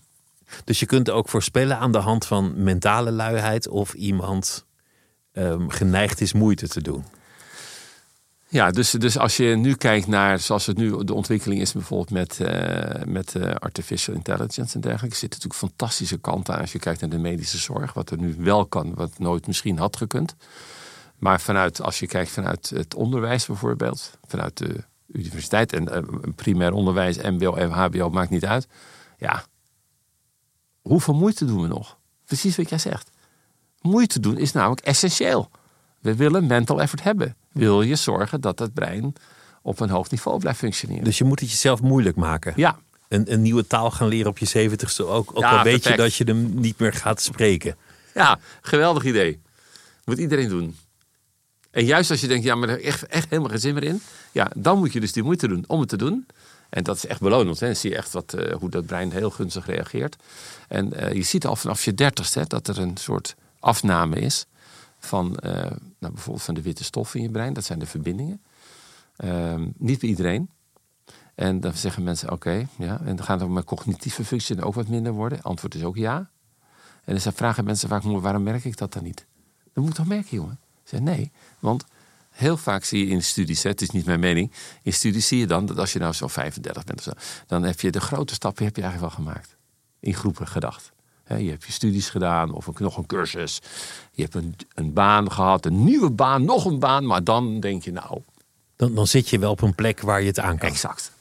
[0.63, 4.65] Dus je kunt ook voorspellen aan de hand van mentale luiheid of iemand
[5.33, 7.05] ehm, geneigd is moeite te doen.
[8.51, 12.09] Ja, dus, dus als je nu kijkt naar zoals het nu de ontwikkeling is, bijvoorbeeld
[12.09, 16.79] met, eh, met eh, artificial intelligence en dergelijke, zitten natuurlijk fantastische kanten aan als je
[16.79, 20.35] kijkt naar de medische zorg, wat er nu wel kan, wat nooit misschien had gekund.
[21.17, 26.73] Maar vanuit, als je kijkt vanuit het onderwijs bijvoorbeeld, vanuit de universiteit en uh, primair
[26.73, 28.67] onderwijs, MBO en HBO, maakt niet uit.
[29.17, 29.45] Ja,
[30.81, 31.97] hoeveel moeite doen we nog?
[32.25, 33.09] Precies wat jij zegt.
[33.81, 35.49] Moeite doen is namelijk essentieel.
[35.99, 37.35] We willen mental effort hebben.
[37.51, 39.13] Wil je zorgen dat het brein
[39.61, 41.03] op een hoog niveau blijft functioneren.
[41.03, 42.53] Dus je moet het jezelf moeilijk maken.
[42.55, 42.79] Ja.
[43.07, 45.05] Een, een nieuwe taal gaan leren op je zeventigste.
[45.05, 47.75] Ook, ook Ja, al weet je dat je hem niet meer gaat spreken.
[48.13, 49.41] Ja, geweldig idee.
[50.05, 50.77] Moet iedereen doen.
[51.71, 54.01] En juist als je denkt, ja, maar er echt, echt helemaal geen zin meer in.
[54.31, 56.25] Ja, dan moet je dus die moeite doen om het te doen.
[56.69, 57.59] En dat is echt belonend.
[57.59, 57.65] Hè.
[57.65, 60.15] Dan zie je echt wat, eh, hoe dat brein heel gunstig reageert.
[60.67, 64.45] En eh, je ziet al vanaf je dertigste hè, dat er een soort afname is.
[65.03, 65.53] Van eh,
[65.99, 67.53] nou, bijvoorbeeld van de witte stoffen in je brein.
[67.53, 68.41] Dat zijn de verbindingen.
[69.15, 70.49] Ehm, niet bij iedereen.
[71.35, 72.99] En dan zeggen mensen, oké, ja.
[73.05, 75.41] En dan gaan mijn cognitieve functies ook wat minder worden.
[75.41, 76.29] Antwoord is ook ja.
[77.03, 79.25] En dan vragen mensen vaak, "Maar waarom merk ik dat dan niet?
[79.73, 80.59] Dat moet toch merken, jongen?
[80.83, 81.85] Ik zeg, nee, want
[82.29, 84.51] heel vaak zie je in studies, het is niet mijn mening,
[84.83, 87.11] in studies zie je dan dat als je nou zo 35 bent of zo,
[87.47, 89.57] dan heb je de grote stappen heb je eigenlijk wel gemaakt.
[89.99, 90.90] In groepen gedacht.
[91.37, 93.59] Je hebt je studies gedaan of nog een cursus.
[94.11, 97.05] Je hebt een, een baan gehad, een nieuwe baan, nog een baan.
[97.05, 98.21] Maar dan denk je, nou,
[98.75, 100.69] Dan, dan zit je wel op een plek waar je het aan kan.
[100.69, 101.11] Exact.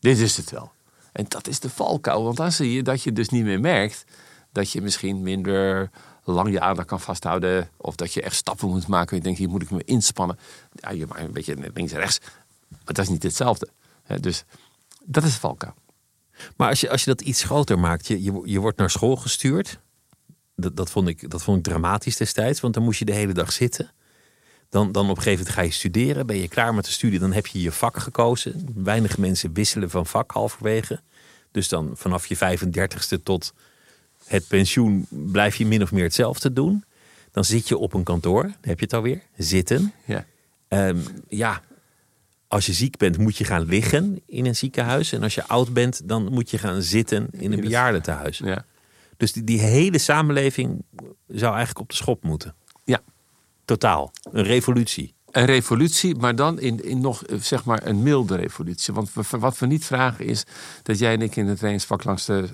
[0.00, 0.72] Dit is het wel.
[1.12, 2.24] En dat is de valkuil.
[2.24, 4.04] Want dan zie je dat je dus niet meer merkt
[4.52, 5.90] dat je misschien minder
[6.24, 7.70] lang je aandacht kan vasthouden.
[7.76, 9.10] Of dat je echt stappen moet maken.
[9.10, 10.38] En je denkt, hier moet ik me inspannen.
[10.74, 12.18] Ja, je maakt een beetje links en rechts.
[12.68, 13.68] Maar dat is niet hetzelfde.
[14.20, 14.44] Dus
[15.04, 15.74] dat is de valkuil.
[16.56, 19.16] Maar als je, als je dat iets groter maakt, je, je, je wordt naar school
[19.16, 19.78] gestuurd.
[20.56, 23.32] Dat, dat, vond ik, dat vond ik dramatisch destijds, want dan moest je de hele
[23.32, 23.90] dag zitten.
[24.68, 27.18] Dan, dan op een gegeven moment ga je studeren, ben je klaar met de studie,
[27.18, 28.68] dan heb je je vak gekozen.
[28.74, 31.00] Weinig mensen wisselen van vak halverwege.
[31.50, 33.54] Dus dan vanaf je 35ste tot
[34.24, 36.84] het pensioen blijf je min of meer hetzelfde doen.
[37.30, 39.92] Dan zit je op een kantoor, heb je het alweer, zitten.
[40.04, 40.26] Ja.
[40.68, 41.62] Ehm, ja,
[42.52, 45.12] als je ziek bent, moet je gaan liggen in een ziekenhuis.
[45.12, 48.38] En als je oud bent, dan moet je gaan zitten in een bejaardentehuis.
[48.38, 48.64] Ja.
[49.16, 50.84] Dus die, die hele samenleving
[51.26, 52.54] zou eigenlijk op de schop moeten.
[52.84, 53.00] ja.
[53.64, 54.12] Totaal.
[54.32, 55.14] Een revolutie.
[55.30, 58.94] Een revolutie, maar dan in, in nog zeg maar een milde revolutie.
[58.94, 60.44] Want we, wat we niet vragen is
[60.82, 62.48] dat jij en ik in het trainingspak langs de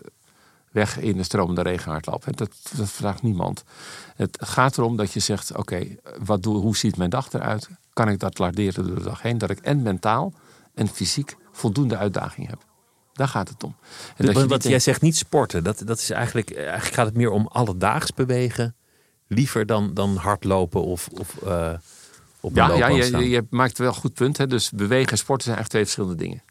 [0.70, 2.36] weg in de stromende regen hardlopen.
[2.36, 3.64] Dat, dat vraagt niemand.
[4.16, 5.86] Het gaat erom dat je zegt: oké,
[6.24, 7.68] wat doe, hoe ziet mijn dag eruit?
[7.98, 9.38] Kan ik dat larderen door de dag heen?
[9.38, 10.32] Dat ik en mentaal
[10.74, 12.64] en fysiek voldoende uitdaging heb.
[13.12, 13.76] Daar gaat het om.
[14.16, 15.64] En niet wat jij denkt- zegt niet sporten.
[15.64, 18.76] Dat, dat is eigenlijk, eigenlijk gaat het meer om alledaags bewegen.
[19.26, 21.72] Liever dan, dan hardlopen of, of eh,
[22.40, 24.36] op een ja, ja je, je maakt wel een goed punt.
[24.36, 24.46] Hè?
[24.46, 26.42] Dus bewegen en sporten zijn eigenlijk twee verschillende dingen.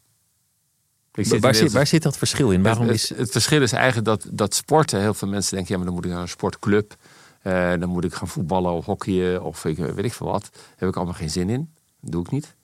[1.40, 2.62] Waar, zit, waar zit dat verschil in?
[2.62, 5.72] Waarom het, is, het, het verschil is eigenlijk dat, dat sporten, heel veel mensen denken,
[5.72, 6.96] ja, maar dan moet ik naar een sportclub.
[7.42, 10.50] Eh, dan moet ik gaan voetballen of hockeyen of ik, weet ik veel wat.
[10.76, 11.72] Heb ik allemaal geen zin in.
[12.00, 12.56] Dat doe ik niet.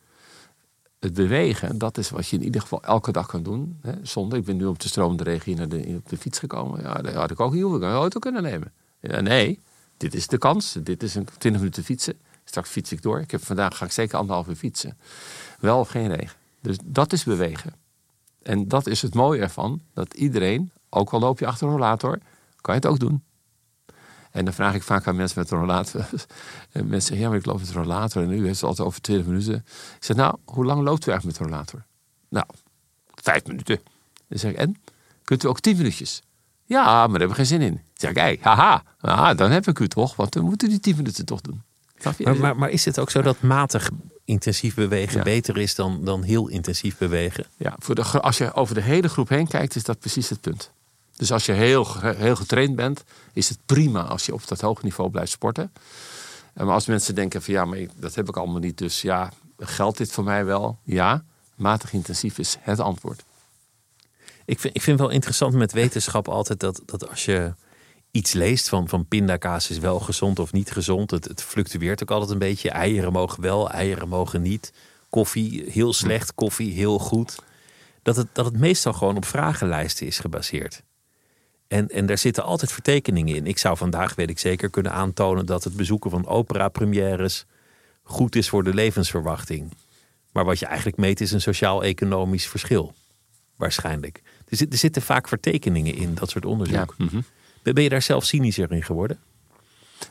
[0.98, 3.80] Het bewegen, dat is wat je in ieder geval elke dag kan doen.
[3.80, 3.92] Hè,
[4.36, 6.82] ik ben nu op de stromende regen naar de, op de fiets gekomen.
[6.82, 8.72] Ja, dat had ik ook heel een auto kunnen nemen.
[9.00, 9.60] Ja, nee,
[9.96, 10.76] dit is de kans.
[10.82, 12.14] Dit is een 20 minuten fietsen.
[12.44, 13.20] Straks fiets ik door.
[13.20, 14.98] Ik heb vandaag ga ik zeker anderhalf uur fietsen.
[15.60, 16.36] Wel of geen regen.
[16.60, 17.74] Dus dat is bewegen.
[18.42, 22.18] En dat is het mooie ervan, dat iedereen, ook al loop je achter een rollator,
[22.60, 23.22] kan je het ook doen.
[24.34, 26.00] En dan vraag ik vaak aan mensen met een rollator.
[26.72, 28.88] En mensen zeggen, ja, maar ik loop met een rollator en u heeft het altijd
[28.88, 29.54] over 20 minuten.
[29.96, 31.84] Ik zeg, nou, hoe lang loopt u eigenlijk met een rollator?
[32.28, 32.46] Nou,
[33.22, 33.80] vijf minuten.
[34.28, 34.76] Dan zeg ik, en?
[35.24, 36.22] Kunt u ook tien minuutjes?
[36.64, 37.72] Ja, maar daar hebben we geen zin in.
[37.72, 40.68] Dan zeg ik, hey, haha, haha, dan heb ik u toch, want dan moet u
[40.68, 41.62] die tien minuten toch doen.
[42.18, 43.90] Maar, maar, maar is het ook zo dat matig
[44.24, 45.22] intensief bewegen Ja.
[45.24, 47.46] beter is dan, dan heel intensief bewegen?
[47.56, 50.40] Ja, voor de, als je over de hele groep heen kijkt, is dat precies het
[50.40, 50.72] punt.
[51.16, 54.84] Dus als je heel, heel getraind bent, is het prima als je op dat hoge
[54.84, 55.72] niveau blijft sporten.
[56.54, 59.32] En Maar als mensen denken van ja, maar dat heb ik allemaal niet, dus ja,
[59.58, 60.78] geldt dit voor mij wel?
[60.84, 61.24] Ja,
[61.56, 63.24] matig intensief is het antwoord.
[64.44, 67.54] Ik vind, ik vind wel interessant met wetenschap altijd dat, dat als je
[68.10, 71.10] iets leest van, van pindakaas is wel gezond of niet gezond.
[71.10, 72.70] Het, het fluctueert ook altijd een beetje.
[72.70, 74.72] Eieren mogen wel, eieren mogen niet.
[75.10, 77.38] Koffie heel slecht, koffie heel goed.
[78.02, 80.82] Dat het, dat het meestal gewoon op vragenlijsten is gebaseerd.
[81.74, 83.46] En, en daar zitten altijd vertekeningen in.
[83.46, 87.46] Ik zou vandaag, weet ik zeker, kunnen aantonen dat het bezoeken van opera-premières
[88.02, 89.72] goed is voor de levensverwachting.
[90.32, 92.94] Maar wat je eigenlijk meet is een sociaal-economisch verschil.
[93.56, 94.22] Waarschijnlijk.
[94.48, 96.94] Er, zit, er zitten vaak vertekeningen in, dat soort onderzoek.
[96.98, 97.20] mhm.
[97.62, 99.18] Ben ben je daar zelf cynischer in geworden?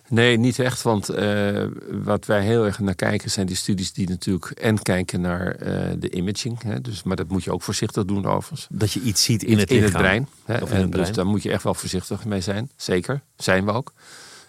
[0.09, 4.09] Nee, niet echt, want eh, wat wij heel erg naar kijken zijn die studies die
[4.09, 6.61] natuurlijk en kijken naar eh, de imaging.
[6.61, 8.67] Hè, dus, maar dat moet je ook voorzichtig doen overigens.
[8.69, 10.27] Dat je iets ziet in het in het brein.
[10.45, 11.05] Hè, Of in en het brein.
[11.05, 12.69] Dus daar moet je echt wel voorzichtig mee zijn.
[12.75, 13.93] Zeker, zijn we ook.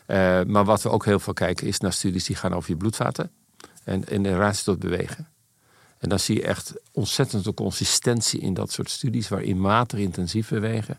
[0.07, 2.77] Eh, maar wat we ook heel veel kijken is naar studies die gaan over je
[2.77, 3.31] bloedvaten.
[3.85, 5.29] En in relatie tot bewegen.
[6.05, 10.49] En dan zie je echt ontzettend de consistentie in dat soort studies, waarin matig intensief
[10.49, 10.99] bewegen.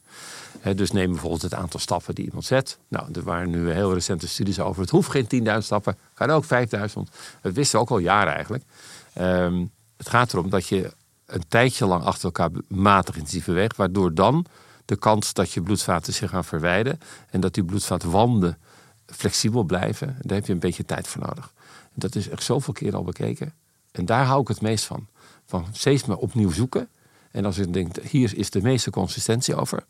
[0.75, 2.77] dus neem bijvoorbeeld het aantal stappen die iemand zet.
[2.87, 4.81] Nou, er waren nu heel recente studies over.
[4.81, 6.49] Het hoeft geen 10.000 stappen, kan ook 5.000.
[7.41, 8.63] Dat wisten we ook al jaren eigenlijk.
[9.13, 9.65] Ehm,
[9.97, 10.93] het gaat erom dat je
[11.25, 14.45] een tijdje lang achter elkaar matig intensief beweegt, waardoor dan
[14.85, 18.57] de kans dat je bloedvaten zich gaan verwijden en dat die bloedvaatwanden
[19.05, 21.53] flexibel blijven, daar heb je een beetje tijd voor nodig.
[21.93, 23.53] Dat is echt zoveel keer al bekeken.
[23.95, 25.07] En daar hou ik het meest van.
[25.45, 26.87] Van steeds maar opnieuw zoeken.
[27.31, 29.85] En als ik denk, hier is de meeste consistentie over,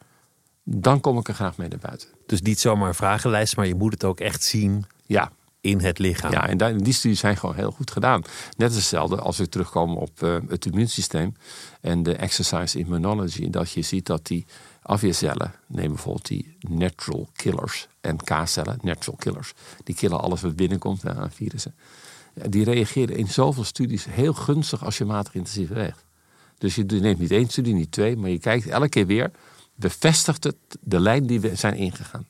[0.64, 2.08] dan kom ik er graag mee naar buiten.
[2.26, 5.32] Dus niet zomaar een vragenlijst, maar je moet het ook echt zien ja.
[5.62, 6.32] in het lichaam.
[6.32, 8.22] Ja, en die studies zijn gewoon heel goed gedaan.
[8.58, 11.36] Net hetzelfde als we terugkomen op uh, het immuunsysteem
[11.82, 13.50] en de exercise immunology.
[13.50, 14.46] Dat je ziet dat die
[14.82, 21.08] afweercellen, neem bijvoorbeeld die natural killers, en K-cellen, natural killers, die killen alles wat binnenkomt
[21.08, 21.76] aan virussen
[22.50, 26.06] die reageren in zoveel studies heel gunstig als je matig intensief beweegt.
[26.58, 29.32] Dus je neemt niet één studie, niet twee, maar je kijkt elke keer weer,
[29.76, 32.28] bevestigt het de lijn die we zijn ingegaan.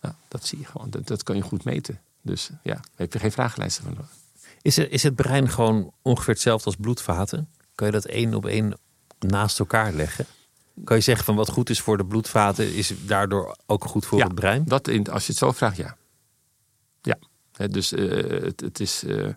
[0.00, 2.00] Nou, dat zie je gewoon, dat, dat kan je goed meten.
[2.22, 4.10] Dus ja, daar heb je geen vragenlijsten van nodig.
[4.62, 7.48] Is, er, is het brein gewoon ongeveer hetzelfde als bloedvaten?
[7.74, 8.78] Kan je dat één op één
[9.18, 10.26] naast elkaar leggen?
[10.84, 14.22] Kan je zeggen van wat goed is voor de bloedvaten, is daardoor ook goed voor
[14.22, 14.64] het brein?
[14.64, 15.96] Dat in, als je het zo vraagt, ja.
[17.02, 17.18] Ja,
[17.70, 19.28] dus uh, het, het, is uh,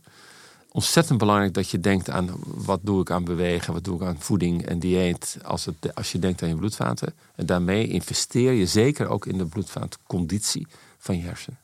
[0.72, 4.20] ontzettend belangrijk dat je denkt aan wat doe ik aan bewegen, wat doe ik aan
[4.20, 7.14] voeding en dieet als, het, als je denkt aan je bloedvaten.
[7.36, 11.60] En daarmee investeer je zeker ook in de bloedvaatconditie van je hersenen.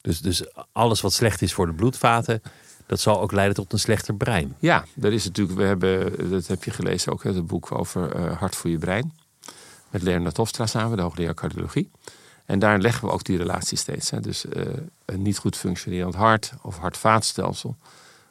[0.00, 2.42] Dus, dus alles wat slecht is voor de bloedvaten,
[2.86, 4.56] dat zal ook leiden tot een slechter brein.
[4.58, 5.58] Ja, dat is natuurlijk.
[5.58, 9.12] We hebben, dat heb je gelezen ook, het boek over uh, Hart voor je brein.
[9.90, 11.90] Met Leonard Hofstra samen, de hoogleraar cardiologie.
[12.50, 14.10] En daar leggen we ook die relatie steeds.
[14.10, 14.20] Hè.
[14.20, 14.62] Dus uh,
[15.04, 17.76] een niet goed functionerend hart of hart-vaatstelsel.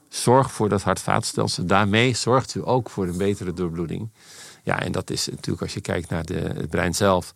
[0.10, 1.66] Zorg voor dat hart-vaatstelsel.
[1.66, 4.10] Daarmee zorgt u ook voor een betere doorbloeding.
[4.64, 7.34] Ja, en dat is natuurlijk als je kijkt naar de, het brein zelf.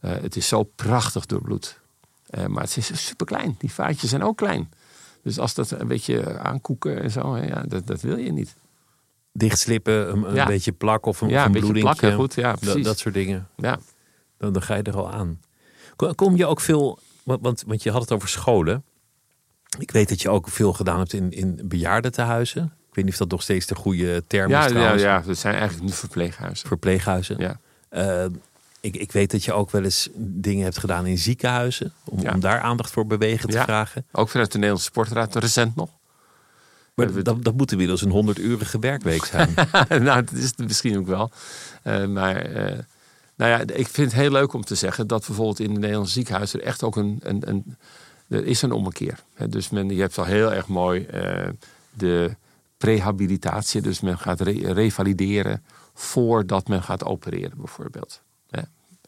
[0.00, 1.78] Uh, het is zo prachtig doorbloed.
[2.30, 3.54] Uh, maar het is super klein.
[3.58, 4.72] Die vaatjes zijn ook klein.
[5.22, 8.54] Dus als dat een beetje aankoeken en zo, ja, dat, dat wil je niet.
[9.32, 10.46] Dichtslippen, een, een ja.
[10.46, 12.34] beetje plak of een, ja, of een, een beetje plakken, goed.
[12.34, 12.74] Ja, precies.
[12.74, 13.48] Dat, dat soort dingen.
[13.56, 13.78] Ja.
[14.38, 15.40] Dan, dan ga je er al aan.
[16.14, 18.84] Kom je ook veel, want, want je had het over scholen.
[19.78, 22.64] Ik weet dat je ook veel gedaan hebt in, in bejaardentehuizen.
[22.64, 24.72] Ik weet niet of dat nog steeds de goede term ja, is.
[24.72, 26.68] Ja, ja, dat zijn eigenlijk nu verpleeghuizen.
[26.68, 27.36] Verpleeghuizen.
[27.38, 27.60] Ja.
[27.90, 28.24] Uh,
[28.80, 31.92] ik, ik weet dat je ook wel eens dingen hebt gedaan in ziekenhuizen.
[32.04, 32.32] Om, ja.
[32.32, 33.64] om daar aandacht voor bewegen te ja.
[33.64, 34.04] vragen.
[34.12, 35.90] Ook vanuit de Nederlandse Sportraad, recent nog.
[36.94, 39.54] Maar dat, dat moet inmiddels een 100-urige werkweek zijn.
[39.88, 41.30] nou, dat is het misschien ook wel.
[41.84, 42.78] Uh, maar uh,
[43.36, 46.12] nou ja, ik vind het heel leuk om te zeggen dat bijvoorbeeld in de Nederlandse
[46.12, 47.76] ziekenhuizen er echt ook een, een, een
[48.28, 49.18] er is een ommekeer.
[49.48, 51.48] Dus men, je hebt al heel erg mooi uh,
[51.90, 52.36] de
[52.76, 53.80] prehabilitatie.
[53.80, 55.64] Dus men gaat re revalideren
[55.94, 58.22] voordat men gaat opereren bijvoorbeeld.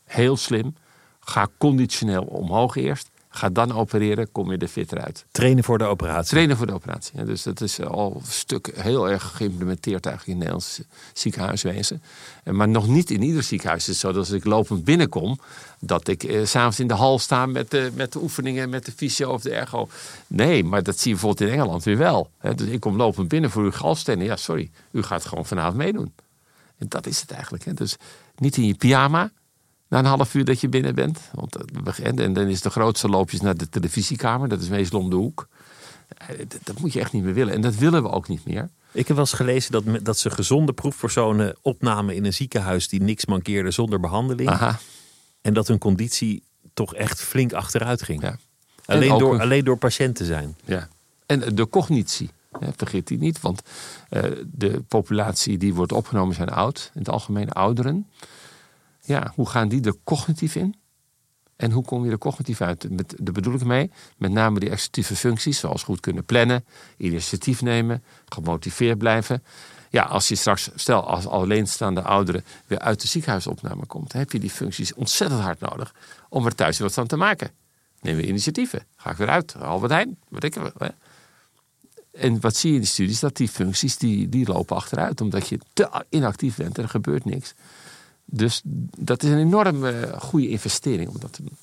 [0.05, 0.75] Heel slim.
[1.21, 3.11] Ga conditioneel omhoog eerst.
[3.35, 5.25] Ga dan opereren, kom je er fitter uit.
[5.31, 6.31] Trainen voor de operatie.
[6.31, 7.19] Trainen voor de operatie.
[7.19, 12.03] Ja, dus dat is al een stuk heel erg geïmplementeerd eigenlijk in het Nederlandse ziekenhuiswezen.
[12.45, 15.39] Maar nog niet in ieder ziekenhuis is het zo dat als ik lopend binnenkom,
[15.81, 18.93] dat ik eh, s'avonds in de hal sta met de, met de oefeningen, met de
[18.93, 19.89] fysio of de ergo.
[20.27, 22.31] Nee, maar dat zie je bijvoorbeeld in Engeland weer wel.
[22.39, 22.55] Hè.
[22.55, 24.25] Dus ik kom lopend binnen voor uw galstenen.
[24.25, 26.13] Ja, sorry, u gaat gewoon vanavond meedoen.
[26.79, 27.65] En dat is het eigenlijk.
[27.65, 27.75] Hè.
[27.75, 27.97] Dus
[28.37, 29.31] niet in je pyjama,
[29.89, 31.21] na een half uur dat je binnen bent.
[31.33, 31.57] Want,
[32.01, 34.49] en dan is de grootste loopjes naar de televisiekamer.
[34.49, 35.49] Dat is meestal om de hoek.
[36.37, 37.55] Dat, dat, moet je echt niet meer willen.
[37.55, 38.71] En dat willen we ook niet meer.
[38.93, 43.03] Ik heb wel eens gelezen dat, dat ze gezonde proefpersonen opnamen in een ziekenhuis die
[43.03, 44.49] niks mankeerde zonder behandeling.
[44.49, 44.79] Aha.
[45.41, 46.43] En dat hun conditie
[46.75, 48.23] toch echt flink achteruit ging.
[48.23, 48.39] Ja.
[48.85, 49.41] Alleen, door, een...
[49.41, 50.57] alleen door patiënt te zijn.
[50.65, 50.89] Ja.
[51.27, 52.31] En de cognitie.
[52.77, 53.63] vergeet die niet, want
[54.11, 58.07] uh, de populatie die wordt opgenomen zijn oud, in het algemeen ouderen
[59.05, 60.75] ja, hoe gaan die er cognitief in?
[61.57, 62.91] En hoe kom je er cognitief uit?
[62.91, 66.65] Met, daar bedoel ik mee, met name die executieve functies, zoals goed kunnen plannen,
[66.97, 69.43] initiatief nemen, gemotiveerd blijven.
[69.91, 74.39] Ja, als je straks, stel als alleenstaande ouderen weer uit de ziekenhuisopname komt, heb je
[74.39, 75.95] die functies ontzettend hard nodig
[76.29, 77.51] om er thuis wat van te maken.
[78.01, 78.87] Neem we initiatieven.
[78.97, 80.87] Ga ik weer uit, Albert Heijn, wat ik hè?
[82.13, 83.21] En wat zie je in die studies?
[83.21, 87.25] Dat die functies die, die lopen achteruit, omdat je te inactief bent en er gebeurt
[87.25, 87.55] niks.
[88.25, 88.61] Dus
[88.99, 91.57] dat is een enorm uh, goede investering om dat te doen.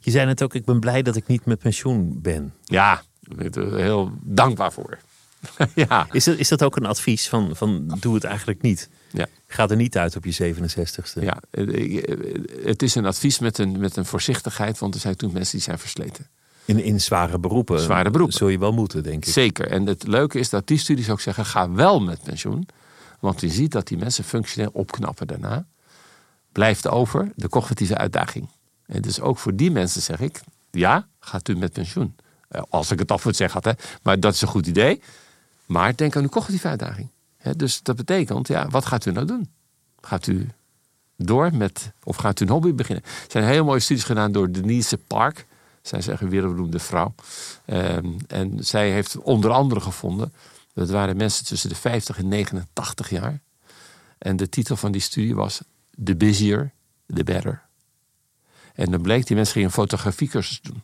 [0.00, 2.54] Je zei net ook, ik ben blij dat ik niet met pensioen ben.
[2.64, 4.98] Ja, daar ben ik er heel dankbaar voor.
[5.74, 6.06] ja.
[6.12, 8.88] Is dat, is dat ook een advies van, van doe het eigenlijk niet?
[9.12, 9.26] Ja.
[9.46, 11.22] Ga er niet uit op je 67ste.
[11.22, 12.02] Ja, eh,
[12.64, 15.62] het is een advies met een, met een voorzichtigheid, want er zijn toen mensen die
[15.62, 16.26] zijn versleten.
[16.64, 17.80] In, in zware beroepen.
[17.80, 18.36] Zware beroepen.
[18.36, 19.32] Zul je wel moeten, denk ik.
[19.32, 19.70] Zeker.
[19.70, 22.68] En het leuke is dat die studies ook zeggen: ga wel met pensioen.
[23.18, 25.66] Want je ziet dat die mensen functioneel opknappen daarna.
[26.52, 28.48] Blijft over de cognitieve uitdaging.
[28.86, 32.16] En dus ook voor die mensen zeg ik: ja, gaat u met pensioen.
[32.48, 33.72] Eh, Als ik het af moet zeggen, hè.
[34.02, 35.02] maar dat is een goed idee.
[35.66, 37.08] Maar denk aan uw cognitieve uitdaging.
[37.56, 39.48] Dus dat betekent, ja, wat gaat u nou doen?
[40.00, 40.48] Gaat u
[41.16, 43.04] door met, of gaat u een hobby beginnen?
[43.04, 45.46] Er zijn hele mooie studies gedaan door Denise Park.
[45.82, 47.14] Zij is een wereldberoemde vrouw.
[47.64, 50.32] Ehm, en zij heeft onder andere gevonden,
[50.78, 53.40] dat waren mensen tussen de 50 en 89 jaar.
[54.18, 55.60] En de titel van die studie was
[56.04, 56.72] The Busier,
[57.06, 57.62] The Better.
[58.74, 60.82] En dan bleek, die mensen gingen een fotografiecursus doen.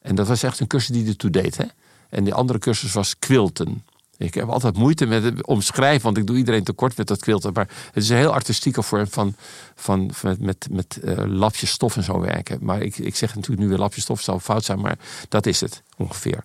[0.00, 1.56] En dat was echt een cursus die ertoe deed.
[1.56, 1.64] Hè?
[2.08, 3.84] En die andere cursus was quilten.
[4.16, 7.52] Ik heb altijd moeite met het omschrijven, want ik doe iedereen tekort met dat quilten.
[7.52, 9.34] Maar het is een heel artistieke vorm van,
[9.74, 12.58] van, van met, met, met eh, lapjes stof en zo werken.
[12.60, 15.60] Maar ik, ik zeg natuurlijk nu weer lapjes stof, zou fout zijn, maar dat is
[15.60, 16.44] het ongeveer.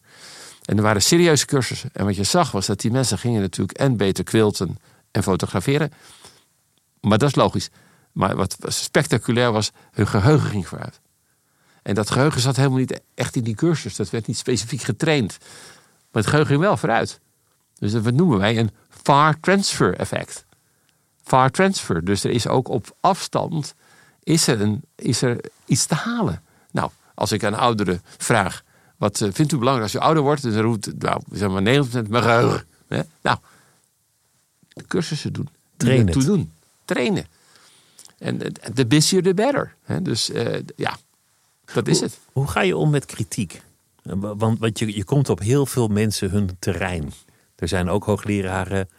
[0.68, 1.90] En er waren serieuze cursussen.
[1.94, 4.78] En wat je zag was dat die mensen gingen natuurlijk en beter quilten
[5.12, 5.92] en fotograferen.
[7.02, 7.70] Maar dat is logisch.
[8.12, 11.00] Maar wat spectaculair was, hun geheugen ging vooruit.
[11.84, 13.96] En dat geheugen zat helemaal niet echt in die cursus.
[13.96, 15.38] Dat werd niet specifiek getraind.
[16.12, 17.20] Maar het geheugen ging wel vooruit.
[17.80, 20.46] Dus dat noemen wij een far transfer effect.
[21.24, 22.06] Far transfer.
[22.06, 23.76] Dus er is ook op afstand
[24.24, 26.44] is er, een, is er iets te halen.
[26.72, 28.64] Nou, als ik aan ouderen vraag,
[28.98, 30.42] wat eh, vindt u belangrijk als u ouder wordt?
[30.42, 32.66] Dan roept, nou, zeg maar 90% mijn geheugen.
[32.88, 33.02] Hè?
[33.22, 33.38] Nou,
[34.74, 35.50] de cursussen doen.
[35.78, 36.52] Trainen Toe doen.
[36.86, 37.26] Trainen.
[38.18, 39.76] En eh, the busier the better.
[39.84, 40.02] Hè?
[40.02, 40.98] Dus eh, ja,
[41.74, 42.20] dat is het.
[42.32, 43.62] Hoe ga je om met kritiek?
[44.04, 47.14] Want, want je, je komt op heel veel mensen hun terrein.
[47.56, 48.90] Er zijn ook hoogleraren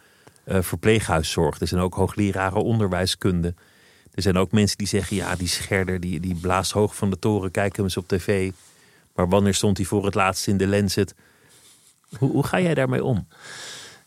[0.43, 1.59] eh, verpleeghuiszorg.
[1.59, 3.53] Er zijn ook hoogleraren onderwijskunde.
[4.13, 7.19] Er zijn ook mensen die zeggen: ja, die scherder die, die blaast hoog van de
[7.19, 7.51] toren.
[7.51, 8.51] Kijk hem eens op tv.
[9.13, 11.15] Maar wanneer stond hij voor het laatst in de Lancet?
[12.17, 13.27] Hoe, hoe ga jij daarmee om?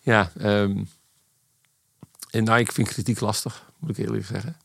[0.00, 0.84] Ja, ehm,
[2.30, 4.56] en nou, ik vind kritiek lastig, moet ik eerlijk zeggen.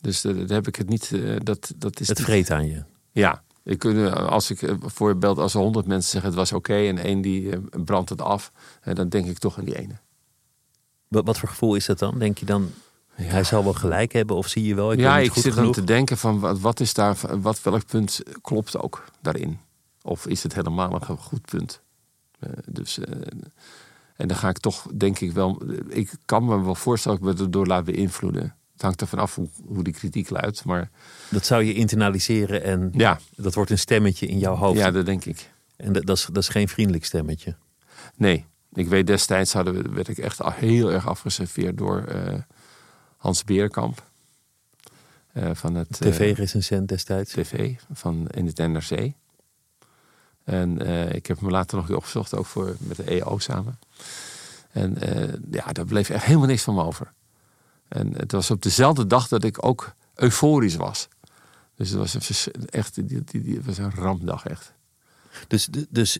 [0.00, 1.12] Dus eh, daar heb ik het niet.
[1.12, 2.82] eh, dat, dat is Het vreet aan je.
[3.12, 6.98] Ja, ik, eh, als ik voorbeeld, als er honderd mensen zeggen het was oké en
[6.98, 8.52] één die brandt het af,
[8.92, 9.94] dan denk ik toch aan die ene.
[11.08, 12.18] Wat, wat voor gevoel is dat dan?
[12.18, 12.72] Denk je dan.
[13.14, 14.36] Hij zal wel gelijk hebben?
[14.36, 15.74] Of zie je wel, ik ja, ik goed zit genoeg?
[15.74, 19.58] te denken van wat, wat is daar, wat, welk punt klopt ook daarin?
[20.02, 21.82] Of is het helemaal een goed punt?
[22.38, 23.14] Eh, dus, eh,
[24.16, 27.38] en dan ga ik toch, denk ik wel, ik kan me wel voorstellen dat ik
[27.38, 28.54] me erdoor laat beïnvloeden.
[28.72, 30.90] Het hangt ervan af hoe, hoe die kritiek luidt, maar
[31.30, 34.78] Dat zou je internaliseren en ja, dat wordt een stemmetje in jouw hoofd.
[34.78, 35.50] ja dat denk ik.
[35.76, 37.56] En dat, dat, is, dat is geen vriendelijk stemmetje.
[38.16, 42.34] Nee, ik weet destijds hadden we, werd ik echt al heel erg afgeserveerd door eh,
[43.24, 44.02] Hans Beerkamp.
[45.32, 47.32] Eh, van het eh, TV-recensent destijds.
[47.32, 49.12] TV van in het NRC.
[50.44, 53.78] En eh, ik heb hem later nog weer opgezocht, ook voor, met de EO samen.
[54.70, 54.98] En
[55.50, 57.12] ja, daar bleef echt helemaal niks van me over.
[57.88, 61.08] En het was op dezelfde dag dat ik ook euforisch was.
[61.74, 64.72] Dus het was een, echt, die, die, die, was een rampdag echt.
[65.48, 66.18] Dus, dus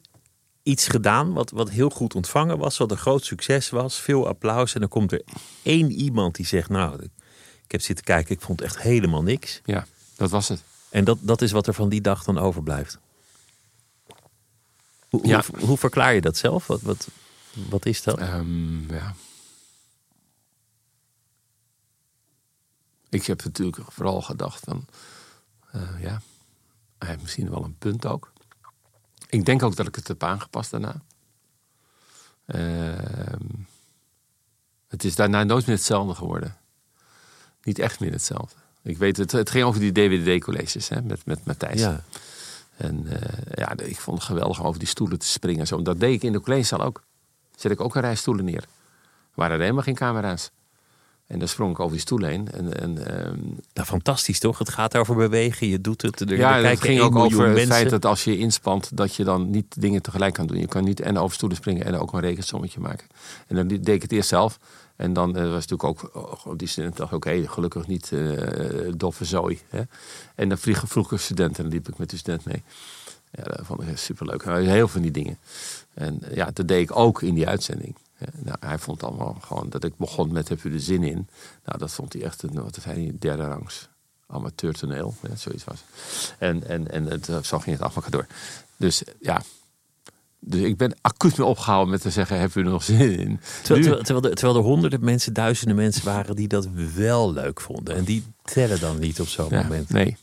[0.64, 4.74] iets gedaan wat, wat heel goed ontvangen was, wat een groot succes was, veel applaus.
[4.74, 5.22] En dan komt er
[5.62, 7.02] één iemand die zegt, nou,
[7.64, 9.60] ik heb zitten kijken, ik vond echt helemaal niks.
[9.64, 10.62] Ja, dat was het.
[10.90, 12.98] En dat, dat is wat er van die dag dan overblijft.
[15.08, 15.42] Hoe, Ja.
[15.50, 16.66] hoe, hoe verklaar je dat zelf?
[16.66, 17.08] Wat, wat,
[17.68, 18.18] wat is dat?
[18.18, 19.14] Ehm, ja.
[23.08, 24.86] Ik heb natuurlijk vooral gedacht van,
[25.70, 26.20] eh, ja,
[26.98, 28.32] hij heeft misschien wel een punt ook.
[29.34, 31.02] Ik denk ook dat ik het heb aangepast daarna.
[32.46, 33.46] Ehm,
[34.88, 36.56] het is daarna nooit meer hetzelfde geworden.
[37.62, 38.56] Niet echt meer hetzelfde.
[38.82, 41.80] Ik weet het, het ging over die DWDD-colleges hè, met, met Matthijs.
[41.80, 42.04] Ja.
[42.76, 45.60] En eh, ja, ik vond het geweldig om over die stoelen te springen.
[45.60, 45.82] en Zo.
[45.82, 47.02] Dat deed ik in de collegezaal ook.
[47.56, 48.62] Zet ik ook een rij stoelen neer.
[48.62, 48.68] Er
[49.34, 50.50] waren er helemaal geen camera's.
[51.26, 52.50] En dan sprong ik over die stoelen heen.
[52.50, 53.38] En, en, ehm,
[53.74, 54.58] Nou, fantastisch toch?
[54.58, 56.20] Het gaat over bewegen, je doet het.
[56.20, 57.72] Er, er ja, het ging 1 ook over het mensen.
[57.72, 58.96] feit dat als je inspant...
[58.96, 60.58] dat je dan niet dingen tegelijk kan doen.
[60.58, 63.06] Je kan niet en over stoelen springen en ook een rekensommetje maken.
[63.46, 64.58] En dan deed ik het eerst zelf.
[64.96, 66.10] En dan eh, was natuurlijk ook...
[66.14, 69.60] Oh, die student dacht, oké, gelukkig niet eh doffe zooi.
[69.68, 69.82] Hè?
[70.34, 72.62] En dan vroeg, vroeg ik een student en dan liep ik met die student mee.
[73.30, 74.44] Ja, dat vond ik superleuk.
[74.44, 75.38] Heel veel van die dingen.
[75.94, 77.96] En ja, dat deed ik ook in die uitzending.
[78.36, 81.28] Nou, hij vond allemaal gewoon dat ik begon met heb u er zin in.
[81.64, 83.88] Nou, dat vond hij echt een wat hij, derde rangs
[84.26, 85.14] amateurtoneel.
[85.28, 85.84] Ja, zoiets was.
[86.38, 88.26] En, en, en het, eh, zo ging het af elkaar door.
[88.76, 89.42] Dus ja,
[90.40, 93.40] Dus ik ben acuut mee opgehouden met te zeggen, heb u er nog zin in?
[93.62, 97.60] Terwijl, terwijl, terwijl, er, terwijl er honderden mensen, duizenden mensen waren die dat wel leuk
[97.60, 97.94] vonden.
[97.94, 99.88] En die tellen dan niet op zo'n Ja, moment.
[99.90, 100.16] nee.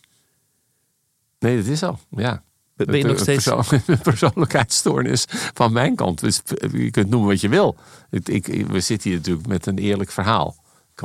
[1.40, 2.00] Nee, dat is zo.
[2.10, 2.44] Ja.
[2.86, 3.44] Ben je nog Een steeds...
[3.50, 6.20] persoon- persoonlijkheidsstoornis van mijn kant.
[6.20, 7.76] Dus je kunt noemen wat je wil.
[8.10, 10.56] Ik, ik, we zitten hier natuurlijk met een eerlijk verhaal.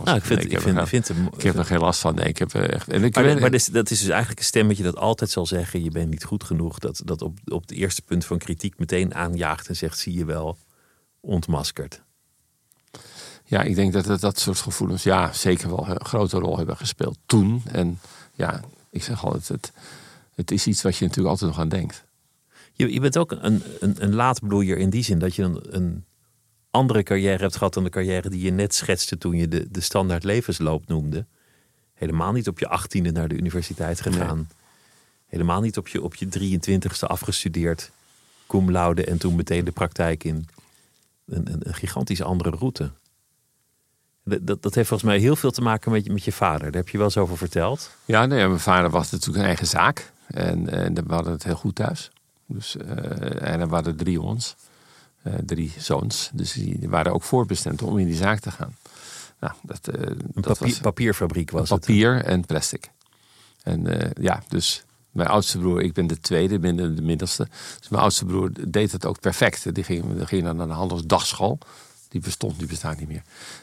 [0.05, 1.29] Nou, ik zeggen, vind, nee, ik heb vind, er- ik vind hem...
[1.37, 2.15] ik heb er geen last van.
[2.15, 2.89] Nee, ik heb er echt.
[2.89, 5.91] En ik Maar, dus- dat is dus eigenlijk een stemmetje dat altijd zal zeggen: je
[5.91, 6.79] bent niet goed genoeg.
[6.79, 10.25] Dat, dat op, op het eerste punt van kritiek meteen aanjaagt en zegt: zie je
[10.25, 10.59] wel,
[11.21, 12.03] ontmaskerd.
[13.45, 16.77] Ja, ik denk dat dat, dat soort gevoelens ja, zeker wel een grote rol hebben
[16.77, 17.63] gespeeld toen.
[17.73, 17.99] En
[18.35, 18.61] ja,
[18.91, 19.73] ik zeg altijd, het,
[20.37, 22.05] het is iets wat je natuurlijk altijd nog aan denkt.
[22.73, 26.05] Je, je bent ook een, een, een laatbloeier in die zin dat je een, een
[26.71, 29.81] andere carrière hebt gehad dan de carrière die je net schetste toen je de, de
[29.81, 31.27] standaard levensloop noemde.
[31.95, 34.49] Helemaal niet op je achttiende naar de universiteit gegaan.
[35.27, 37.91] Helemaal niet op je, op je 23ste afgestudeerd,
[38.47, 40.49] cum laude en toen meteen de praktijk in.
[41.27, 42.91] Een, een, een gigantisch andere route.
[44.25, 46.71] Dat, dat, dat heeft volgens mij heel veel te maken met je, met je vader.
[46.73, 47.91] Daar heb je wel eens over verteld.
[48.05, 50.13] Ja, nee, mijn vader was natuurlijk een eigen zaak.
[50.27, 52.11] En, en we hadden het heel goed thuis.
[52.47, 54.55] Dus, eh, en er waren drie jongens,
[55.23, 56.31] eh, drie zoons.
[56.33, 58.77] Dus die, waren ook voorbestemd om in die zaak te gaan.
[59.41, 61.81] Nou, dat, eh, Een dat papier, was papierfabriek was het.
[61.81, 62.91] papier en plastic.
[63.63, 67.49] En ja, dus mijn oudste broer, ik ben de tweede, ben de, de middelste.
[67.79, 69.75] Dus mijn oudste broer deed het ook perfect.
[69.75, 71.59] Die ging, die ging dan naar de handelsdagschool.
[72.09, 73.23] Die bestond, die bestaat niet meer.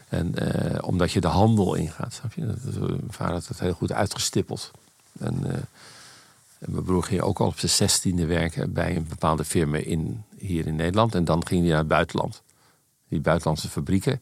[0.10, 2.46] En eh, omdat je de handel ingaat, snap je?
[2.46, 4.72] Dat, mijn vader had het heel goed uitgestippeld.
[5.20, 5.68] En, eh, en
[6.68, 10.68] mijn broer ging ook al op zijn zestiende werken bij een bepaalde firma in, hier
[10.68, 11.16] in Nederland.
[11.16, 12.42] En dan ging hij naar het buitenland.
[13.10, 14.22] Die buitenlandse fabrieken.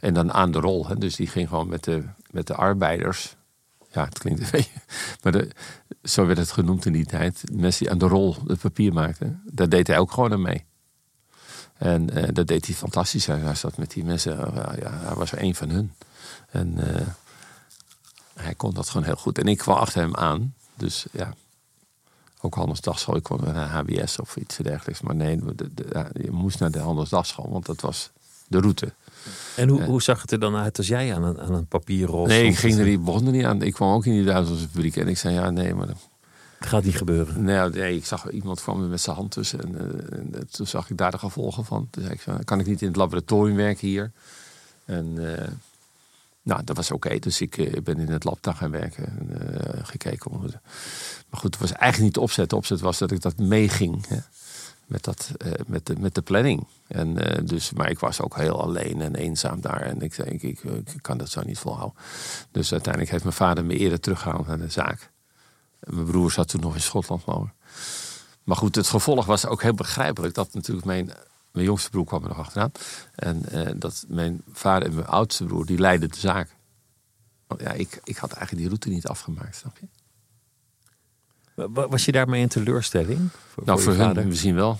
[0.00, 0.86] En dan aan de rol.
[0.88, 0.98] Hè.
[0.98, 3.36] Dus die ging gewoon met de, met de arbeiders.
[3.92, 4.80] Ja, het klinkt een beetje.
[5.22, 5.50] Maar de,
[6.02, 7.42] zo werd het genoemd in die tijd.
[7.52, 9.42] Mensen die aan de rol het papier maakten.
[9.52, 10.64] Daar deed hij ook gewoon aan mee.
[11.76, 13.26] En eh, dat deed hij fantastisch.
[13.26, 14.38] Hij, hij zat met die mensen.
[14.54, 15.92] eh, ja, hij was er een van hun.
[16.50, 17.06] En eh,
[18.34, 19.38] hij kon dat gewoon heel goed.
[19.38, 20.54] En ik kwam achter hem aan.
[20.74, 21.34] Dus ja.
[22.44, 23.16] Ook handelsdagschool.
[23.16, 25.00] Ik kon naar HBS of iets dergelijks.
[25.00, 27.50] Maar nee, de- de- ja, je moest naar de handelsdagschool.
[27.50, 28.10] Want dat was
[28.48, 28.92] de route.
[29.56, 32.26] En hoe, hoe zag het er dan uit als jij aan een, aan een papierrol
[32.26, 33.62] Nee, ik ging er niet, begon er niet aan.
[33.62, 34.96] Ik kwam ook in die Duitse fabriek.
[34.96, 35.88] En ik zei, ja, nee, maar...
[36.58, 37.44] Het gaat niet gebeuren.
[37.44, 39.60] Nee, nee, ik zag iemand kwam er met zijn hand tussen.
[39.60, 41.88] En, eh, en, eh, toen zag ik daar de gevolgen van.
[41.90, 44.10] Toen zei ik, van, kan ik niet in het laboratorium werken hier?
[44.84, 45.48] En eh,
[46.42, 47.18] nou, dat was oké.
[47.18, 49.04] Dus ik eh, ben in het lab daar gaan werken.
[49.06, 50.30] En, eh, gekeken.
[50.30, 50.44] Om
[51.32, 52.50] maar goed, het was eigenlijk niet de opzet.
[52.50, 54.06] De opzet was dat ik dat meeging.
[54.86, 56.66] Met, dat, eh, met, de, met de planning.
[56.86, 59.80] En, eh, dus, maar ik was ook heel alleen en eenzaam daar.
[59.80, 60.62] En ik zei, ik, ik,
[61.00, 61.98] kan dat zo niet volhouden.
[62.50, 65.10] Dus uiteindelijk heeft mijn vader me eerder teruggehaald naar de zaak.
[65.80, 67.52] En mijn broer zat toen nog in Schotland wonen.
[68.42, 70.34] Maar goed, het gevolg was ook heel begrijpelijk.
[70.34, 71.10] Dat natuurlijk mijn,
[71.52, 72.72] mijn jongste broer kwam er nog achteraan.
[73.14, 76.54] En eh, dat mijn vader en mijn oudste broer, die leidden de zaak.
[77.58, 79.86] Ja, ik, ik had eigenlijk die route niet afgemaakt, snap je?
[81.54, 83.28] Wa- Was je daarmee in teleurstelling?
[83.52, 84.26] Voor, nou, je voor hun vader?
[84.26, 84.78] misschien wel.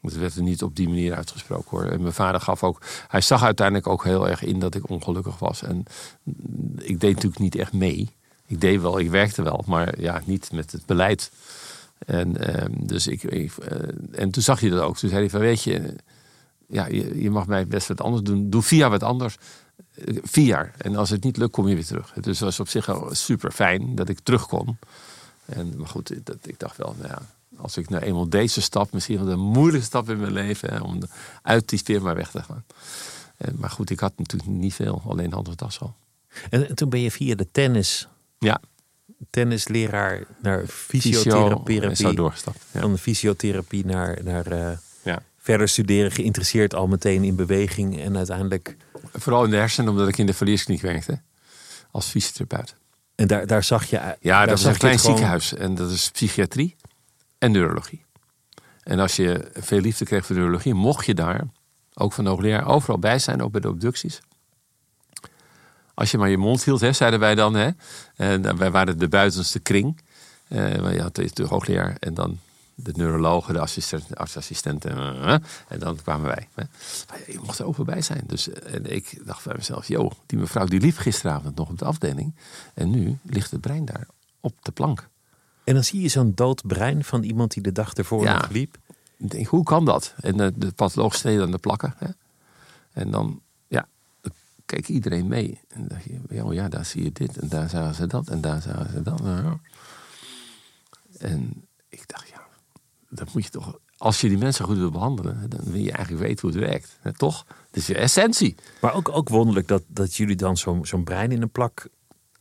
[0.00, 1.84] Het werd er niet op die manier uitgesproken hoor.
[1.84, 2.82] En mijn vader gaf ook.
[3.08, 5.62] Hij zag uiteindelijk ook heel erg in dat ik ongelukkig was.
[5.62, 5.84] En
[6.78, 8.10] ik deed natuurlijk niet echt mee.
[8.46, 11.30] Ik deed wel, ik werkte wel, maar ja, niet met het beleid.
[11.98, 13.78] En, ehm, dus ik, ik, eh,
[14.12, 14.96] en toen zag hij dat ook.
[14.96, 15.94] Toen zei hij van, weet je,
[16.68, 18.50] ja, je, je mag mij best wat anders doen.
[18.50, 19.36] Doe via wat anders.
[20.22, 20.74] Vier jaar.
[20.78, 22.12] En als het niet lukt, kom je weer terug.
[22.20, 24.78] Dus was op zich super fijn dat ik terug kon.
[25.46, 27.22] En, maar goed, dat, ik dacht wel, nou ja,
[27.56, 30.80] als ik nou eenmaal deze stap, misschien wel de moeilijkste stap in mijn leven, hè,
[30.80, 31.02] om
[31.42, 32.64] uit die firma weg te gaan.
[33.36, 35.94] En, maar goed, ik had natuurlijk niet veel, alleen handelsdagschool.
[36.50, 38.60] En, en toen ben je via de tennis, Ja,
[39.30, 41.80] tennisleraar naar fysio fysiotherapie.
[41.80, 42.58] en zo doorgestapt.
[42.72, 42.80] Ja.
[42.80, 45.22] Van de fysiotherapie naar, naar eh, Ja.
[45.38, 48.00] verder studeren, geïnteresseerd al meteen in beweging.
[48.00, 48.76] En uiteindelijk,
[49.12, 51.20] Vooral in de hersenen, omdat ik in de verlierskliniek werkte.
[51.90, 52.74] Als fysiotherapeut.
[53.16, 53.96] En daar, daar zag je.
[53.96, 55.54] Ja, daar dat is een klein gewoon- ziekenhuis.
[55.54, 56.76] En dat is psychiatrie
[57.38, 58.04] en neurologie.
[58.82, 61.44] En als je veel liefde kreeg voor neurologie, mocht je daar,
[61.94, 64.20] ook van de hoogleraar, overal bij zijn, ook bij de obducties.
[65.94, 67.54] Als je maar je mond hield, hè, zeiden wij dan.
[67.54, 67.70] Hè,
[68.16, 70.00] en dan- wij waren de buitenste kring.
[70.48, 72.38] Eh, maar je had de hoogleraar en dan
[72.78, 74.96] de neurologen, de assistent, de artsassistenten.
[75.68, 76.48] en dan kwamen wij.
[76.54, 76.68] Maar
[77.26, 78.22] je mocht er overal bij zijn.
[78.26, 81.78] Dus, eh, en ik dacht bij mezelf, joh, die mevrouw die liep gisteravond nog op
[81.78, 82.34] de afdeling.
[82.74, 84.06] En nu ligt het brein daar
[84.40, 85.08] op de plank.
[85.64, 88.36] En dan zie je zo'n dood brein van iemand die de dag ervoor Ja.
[88.36, 88.78] nog liep.
[89.16, 90.14] Ik denk, hoe kan dat?
[90.20, 91.94] En de, de patholoog steed aan de plakken.
[91.98, 92.06] Hè?
[92.92, 93.88] En dan, ja,
[94.20, 94.32] dan
[94.66, 95.60] keek iedereen mee.
[95.68, 97.38] En dan dacht je, oh ja, daar zie je dit.
[97.38, 98.28] En daar zagen ze dat.
[98.28, 99.20] En daar zagen ze dat.
[101.18, 102.35] En ik dacht, ja,
[103.16, 106.26] dat moet je toch als je die mensen goed wil behandelen, dan wil je eigenlijk
[106.26, 106.98] weten hoe het werkt.
[107.00, 107.44] Hè, toch?
[107.66, 108.54] Het is je essentie.
[108.80, 111.88] Maar ook, ook wonderlijk dat, dat jullie dan zo'n zo'n brein in een plak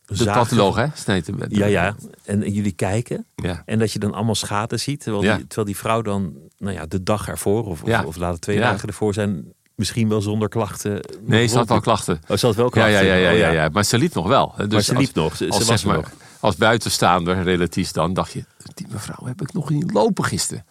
[0.06, 0.42] De zagen.
[0.42, 0.86] patholoog, hè?
[0.94, 1.38] Sneed hem.
[1.48, 1.96] Ja, ja.
[2.24, 3.26] En, jullie kijken.
[3.36, 3.62] Ja.
[3.66, 5.00] En dat je dan allemaal schade ziet.
[5.00, 5.36] Terwijl, Ja.
[5.36, 8.06] die, terwijl die vrouw dan nou ja, de dag ervoor, of, of- Ja.
[8.06, 11.02] of, later twee dagen ervoor zijn, misschien wel zonder klachten.
[11.22, 12.22] Nee, ze had wel klachten.
[12.28, 12.94] Oh, ze had wel Ja, klachten.
[12.94, 13.70] ja, ja, ja, Oh, ja, ja.
[13.70, 14.54] Maar ze liep nog wel.
[14.58, 15.36] Dus Maar ze liep nog.
[15.36, 16.12] Ze, als, was nog.
[16.40, 20.66] als buitenstaander relatief dan dacht je, die mevrouw heb ik nog niet lopen gisteren.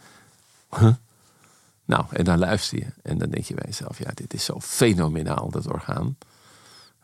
[1.85, 2.87] Nou, en dan luister je.
[3.03, 6.17] En dan denk je bij jezelf, ja, dit is zo fenomenaal, dat orgaan.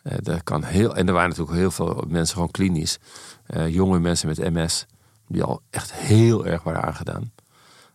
[0.03, 2.99] Dat kan heel, en er waren natuurlijk heel veel mensen gewoon klinisch.
[3.47, 4.87] eh, jonge mensen met MS,
[5.29, 7.33] die al echt heel erg waren aangedaan.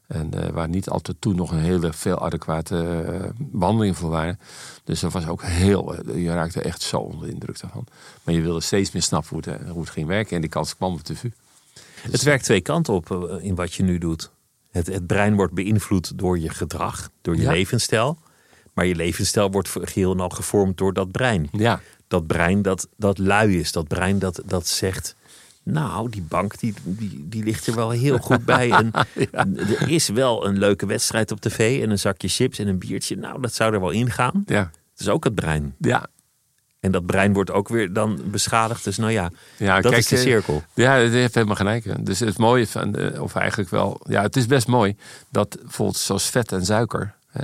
[0.07, 4.39] En eh, waar niet altijd toen nog een hele veel adequate eh, behandelingen voor waren.
[4.83, 7.85] Dus dat was ook heel, eh, je raakte echt zo onder de indruk daarvan.
[8.23, 10.35] Maar je wilde steeds meer snappen hoe het, hoe het ging werken.
[10.35, 11.29] En die kans kwam op de VU.
[12.01, 14.31] Het werkt twee kanten op in wat je nu doet.
[14.71, 17.51] Het, het brein wordt beïnvloed door je gedrag, door je Ja.
[17.51, 18.17] levensstijl.
[18.73, 21.49] Maar je levensstijl wordt geheel en al gevormd door dat brein.
[21.51, 23.71] Ja, Dat brein dat, dat lui is.
[23.71, 25.15] Dat brein dat, dat zegt...
[25.65, 28.71] Nou, die bank die, die, die ligt er wel heel goed bij.
[28.71, 28.91] En
[29.79, 31.81] er is wel een leuke wedstrijd op tv.
[31.83, 33.17] En een zakje chips en een biertje.
[33.17, 34.43] Nou, dat zou er wel ingaan.
[34.45, 35.75] ja, Het is ook het brein.
[35.79, 36.07] ja.
[36.79, 38.83] En dat brein wordt ook weer dan beschadigd.
[38.83, 40.63] Dus nou ja, Ja, dat kijk, is de eh, cirkel.
[40.73, 42.05] Ja, je heeft helemaal gelijk.
[42.05, 44.95] Dus het mooie van, eh, of eigenlijk wel, ja, het is best mooi
[45.29, 47.41] dat bijvoorbeeld zoals vet en suiker, hè,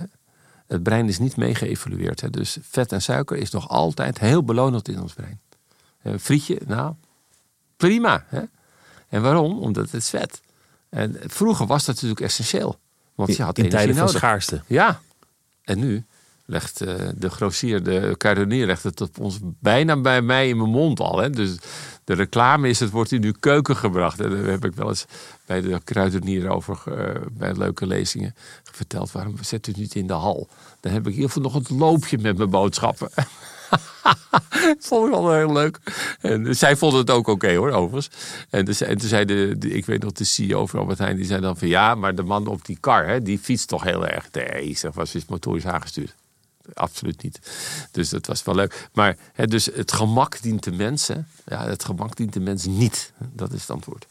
[0.68, 2.22] het brein is niet mee geëvolueerd.
[2.22, 2.30] Hè.
[2.30, 5.40] Dus vet en suiker is nog altijd heel belonend in ons brein.
[6.04, 6.94] Een frietje, nou,
[7.88, 8.26] prima.
[8.28, 8.42] Hè.
[9.10, 9.60] En waarom?
[9.60, 10.42] Omdat het is vet.
[10.90, 12.80] En vroeger was dat natuurlijk essentieel.
[13.16, 14.20] Want je had in energie tijden van nodig.
[14.20, 14.62] schaarste.
[14.68, 15.02] Ja.
[15.64, 16.06] En nu
[16.46, 20.70] legt eh, de grossier, de kruidenier, legt het op ons bijna bij mij in mijn
[20.70, 21.18] mond al.
[21.18, 21.30] Hè?
[21.30, 21.58] Dus
[22.04, 24.20] de reclame is, het wordt in uw keuken gebracht.
[24.20, 25.06] En daar heb ik wel eens
[25.46, 29.12] bij de kruidenier over, eh, bij leuke lezingen, verteld.
[29.12, 30.48] Waarom zet u het niet in de hal?
[30.80, 33.10] Dan heb ik in ieder geval nog het loopje met mijn boodschappen.
[33.72, 35.80] Dat vond ik wel heel leuk.
[36.22, 38.10] En zij vonden het ook oké hoor, overigens.
[38.50, 41.42] En, en toen zei de, ik weet nog, de CEO van Albert Heijn, die zei
[41.42, 44.32] dan van ja, maar de man op die kar, hè, die fietst toch heel erg.
[44.32, 46.16] Nee, zeg, was is motorisch aangestuurd.
[46.74, 47.40] Absoluut niet.
[47.92, 48.90] Dus dat was wel leuk.
[48.94, 51.28] Maar hè, dus het gemak dient de mensen.
[51.46, 53.14] Ja, het gemak dient de mensen niet.
[53.34, 54.08] Dat is het antwoord.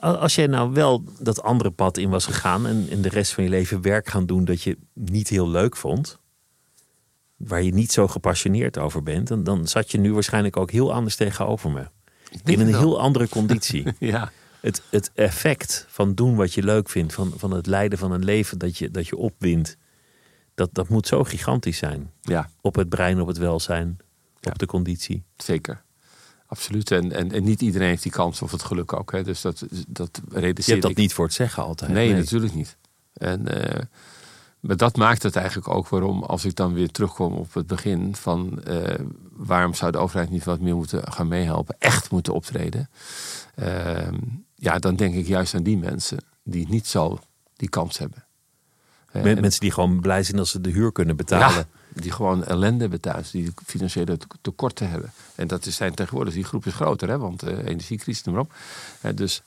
[0.00, 3.44] Als jij nou wel dat andere pad in was gegaan en in de rest van
[3.44, 6.18] je leven werk gaan doen dat je niet heel leuk vond,
[7.38, 10.92] waar je niet zo gepassioneerd over bent, dan, dan zat je nu waarschijnlijk ook heel
[10.92, 11.86] anders tegenover me.
[12.44, 12.78] In een wel.
[12.80, 13.84] heel andere conditie.
[13.98, 18.12] Ja, het, het effect van doen wat je leuk vindt, van, van het leiden van
[18.12, 19.76] een leven dat je, dat je opwint,
[20.54, 22.10] dat, dat moet zo gigantisch zijn.
[22.22, 23.96] ja Op het brein, op het welzijn,
[24.40, 24.50] Ja.
[24.50, 25.24] op de conditie.
[25.36, 25.82] zeker.
[26.46, 26.90] Absoluut.
[26.90, 29.12] En, en, en niet iedereen heeft die kans of het geluk ook.
[29.12, 29.22] Hè.
[29.22, 30.96] Dus dat, dat Je realiseer hebt dat ik.
[30.96, 31.90] niet voor het zeggen altijd.
[31.90, 32.76] Nee, natuurlijk niet.
[33.12, 33.82] En, eh,
[34.60, 38.16] maar dat maakt het eigenlijk ook waarom, als ik dan weer terugkom op het begin
[38.16, 38.98] van eh,
[39.32, 42.90] waarom zou de overheid niet wat meer moeten gaan meehelpen, echt moeten optreden.
[43.54, 44.14] Ehm,
[44.54, 47.18] ja, dan denk ik juist aan die mensen die niet zo
[47.56, 48.24] die kans hebben.
[49.12, 51.56] Eh, Men- en- Mensen die gewoon blij zijn als ze de huur kunnen betalen.
[51.94, 55.12] ja, die gewoon ellende hebben thuis, die financiële te- tekorten hebben.
[55.34, 58.44] En dat is- zijn tegenwoordig, die groep is groter, hè, want eh energiecrisis, noem maar
[58.44, 58.52] op.
[59.16, 59.42] Dus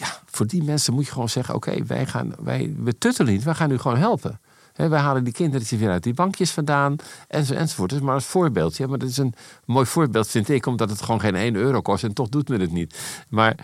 [0.00, 3.42] ja, voor die mensen moet je gewoon zeggen: oké, wij gaan, wij, we tuttelen niet,
[3.42, 4.40] wij gaan u gewoon helpen.
[4.72, 6.96] Hè, wij halen die kindertjes weer uit die bankjes vandaan,
[7.28, 7.92] enzo, enzovoort.
[7.92, 8.86] Is maar als voorbeeldje.
[8.86, 9.34] Maar dat is een
[9.64, 12.60] mooi voorbeeld, vind ik, omdat het gewoon geen 1 euro kost en toch doet men
[12.60, 12.98] het niet.
[13.28, 13.54] Maar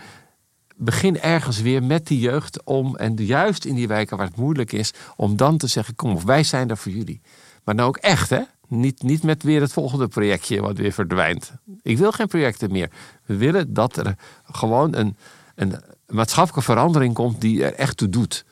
[0.75, 4.71] begin ergens weer met die jeugd om, en juist in die wijken waar het moeilijk
[4.71, 7.21] is, om dan te zeggen: kom wij zijn er voor jullie.
[7.63, 8.41] Maar nou ook echt, hè?
[8.67, 11.51] Niet, niet met weer het volgende projectje wat weer verdwijnt.
[11.81, 12.91] Ik wil geen projecten meer.
[13.25, 15.17] We willen dat er gewoon een,
[15.55, 15.81] een
[16.15, 18.45] maatschappelijke verandering komt die er echt toe doet.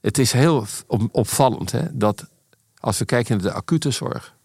[0.00, 2.26] Het is heel op- opvallend hè, dat
[2.78, 4.36] als we kijken naar de acute zorg.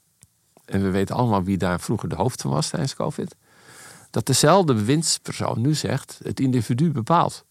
[0.65, 3.35] En we weten allemaal wie daar vroeger de hoofd van was tijdens COVID.
[4.09, 7.45] Dat dezelfde bewindspersoon nu zegt: het individu bepaalt.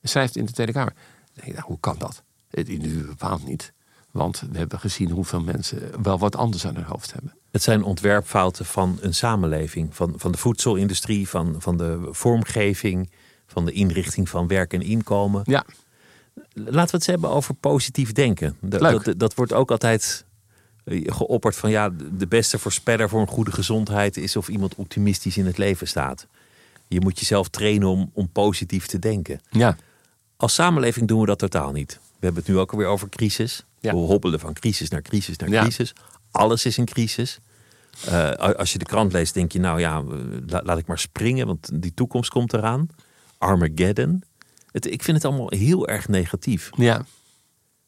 [0.00, 0.94] Hij schrijft in de Tweede Kamer.
[1.34, 2.22] Nou, hoe kan dat?
[2.48, 3.72] Het individu bepaalt niet.
[4.14, 7.34] Want we hebben gezien hoeveel mensen wel wat anders aan hun hoofd hebben.
[7.50, 9.96] Het zijn ontwerpfouten van een samenleving.
[9.96, 13.10] Van, van de voedselindustrie, van, van de vormgeving,
[13.46, 15.42] van de inrichting van werk en inkomen.
[15.44, 15.64] Ja,
[16.52, 18.56] Laten we het hebben over positief denken.
[18.60, 19.04] Dat, Leuk.
[19.04, 20.24] dat, dat wordt ook altijd
[20.84, 25.36] eh, geopperd van ja, de beste voorspeller voor een goede gezondheid is of iemand optimistisch
[25.36, 26.26] in het leven staat.
[26.88, 29.40] Je moet jezelf trainen om, om positief te denken.
[29.50, 29.76] ja.
[30.36, 32.00] Als samenleving doen we dat totaal niet.
[32.24, 33.64] We hebben het nu ook alweer over crisis.
[33.80, 33.90] Ja.
[33.92, 35.62] We hobbelen van crisis naar crisis naar Ja.
[35.62, 35.92] crisis.
[36.30, 37.38] Alles is een crisis.
[38.06, 40.16] Eh, als je de krant leest, denk je, nou ja, eh,
[40.46, 42.86] la- laat ik maar springen, want die toekomst komt eraan.
[43.38, 44.22] Armageddon.
[44.70, 46.70] Het, ik vind het allemaal heel erg negatief.
[46.76, 47.04] Ja,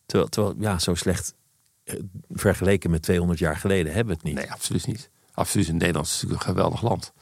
[0.06, 1.34] Terwijl, terwijl ja, zo slecht
[1.84, 1.94] eh,
[2.30, 4.34] vergeleken met 200 jaar geleden hebben we het niet.
[4.34, 5.10] nee, absoluut niet.
[5.32, 5.72] Absoluut.
[5.72, 7.12] Nederland is natuurlijk een geweldig land.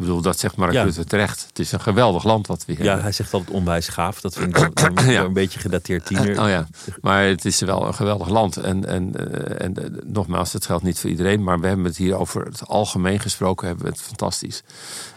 [0.00, 0.82] Ik bedoel, dat zegt Mark Ja.
[0.82, 1.46] Rutte terecht.
[1.48, 3.02] Het is een geweldig land wat we hier Ja, hebben.
[3.04, 4.20] hij zegt altijd onwijs gaaf.
[4.20, 5.22] Dat vind ik dan, dan Ja.
[5.22, 6.40] een beetje gedateerd tiener.
[6.42, 6.66] Oh ja,
[7.00, 8.56] maar het is wel een geweldig land.
[8.56, 11.42] En, en, eh, en eh, nogmaals, dat geldt niet voor iedereen.
[11.42, 13.66] Maar we hebben het hier over het algemeen gesproken.
[13.66, 14.62] Hebben we het fantastisch.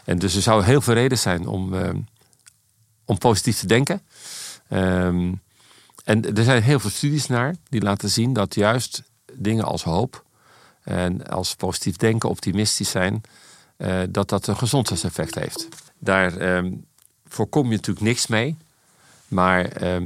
[0.06, 1.90] En dus er zou heel veel reden zijn om, eh,
[3.06, 4.02] om positief te denken.
[4.70, 5.32] Ehm,
[6.04, 9.04] en er zijn heel veel studies naar die laten zien dat juist
[9.34, 10.24] dingen als hoop
[10.84, 13.22] en als positief denken, optimistisch zijn,
[13.78, 15.68] eh, dat dat een gezondheidseffect heeft.
[16.00, 16.72] Daar ehm,
[17.28, 18.58] voorkom je natuurlijk niks mee,
[19.28, 20.06] maar ehm,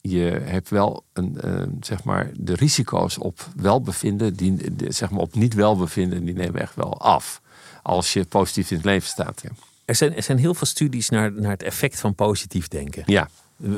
[0.00, 5.20] je hebt wel een, ehm, zeg maar, de risico's op welbevinden, die, de- zeg maar
[5.20, 7.40] op niet welbevinden, die nemen echt wel af.
[7.82, 9.40] Als je positief in het leven staat.
[9.42, 9.50] Ja.
[9.84, 13.02] Er, zijn, er zijn heel veel studies naar, naar het effect van positief denken.
[13.06, 13.28] ja.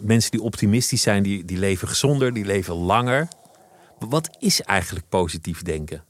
[0.02, 3.28] Mensen die optimistisch zijn, die, die leven gezonder, die leven langer.
[3.98, 6.04] Wat is eigenlijk positief denken?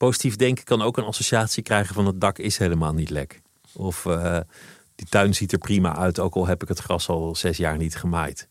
[0.00, 3.40] Positief denken kan ook een associatie krijgen van het dak is helemaal niet lek.
[3.72, 4.40] Of eh,
[4.94, 7.76] die tuin ziet er prima uit, ook al heb ik het gras al zes jaar
[7.76, 8.48] niet gemaaid.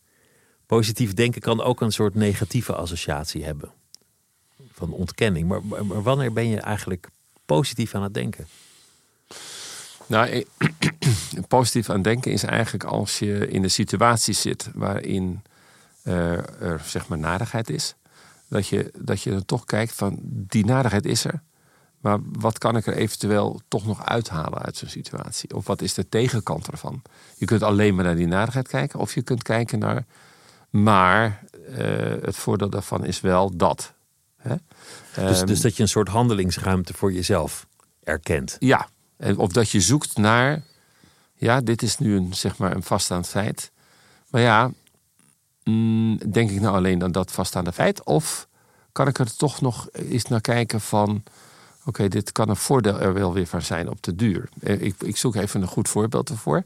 [0.66, 3.70] Positief denken kan ook een soort negatieve associatie hebben.
[4.72, 5.48] Van ontkenning.
[5.48, 7.08] Maar, maar, wanneer ben je eigenlijk
[7.44, 8.46] positief aan het denken?
[10.06, 10.44] Nou,
[11.48, 15.42] positief aan denken is eigenlijk als je in een situatie zit waarin
[16.02, 17.94] eh, er zeg maar narigheid is.
[18.50, 21.42] Dat je, dat je dan toch kijkt van die narigheid is er.
[22.00, 25.54] Maar wat kan ik er eventueel toch nog uithalen uit zo'n situatie?
[25.54, 27.02] Of wat is de tegenkant ervan?
[27.36, 29.00] Je kunt alleen maar naar die narigheid kijken.
[29.00, 30.04] Of je kunt kijken naar...
[30.70, 31.44] Maar
[31.76, 33.92] eh, het voordeel daarvan is wel dat.
[34.36, 34.54] Hè?
[35.14, 37.66] Dus, Ehm, dus dat je een soort handelingsruimte voor jezelf
[38.04, 38.56] erkent.
[38.58, 38.88] Ja,
[39.36, 40.62] of dat je zoekt naar,
[41.34, 43.70] ja, dit is nu een, zeg maar een vaststaand feit.
[44.30, 44.70] Maar ja,
[45.64, 48.04] mm, denk ik nou alleen aan dat vaststaande feit?
[48.04, 48.48] Of
[48.92, 51.22] kan ik er toch nog eens naar kijken van,
[51.86, 54.48] oké, dit kan een voordeel er wel weer van zijn op de duur.
[54.60, 56.64] Eh, Ik, ik zoek even een goed voorbeeld ervoor.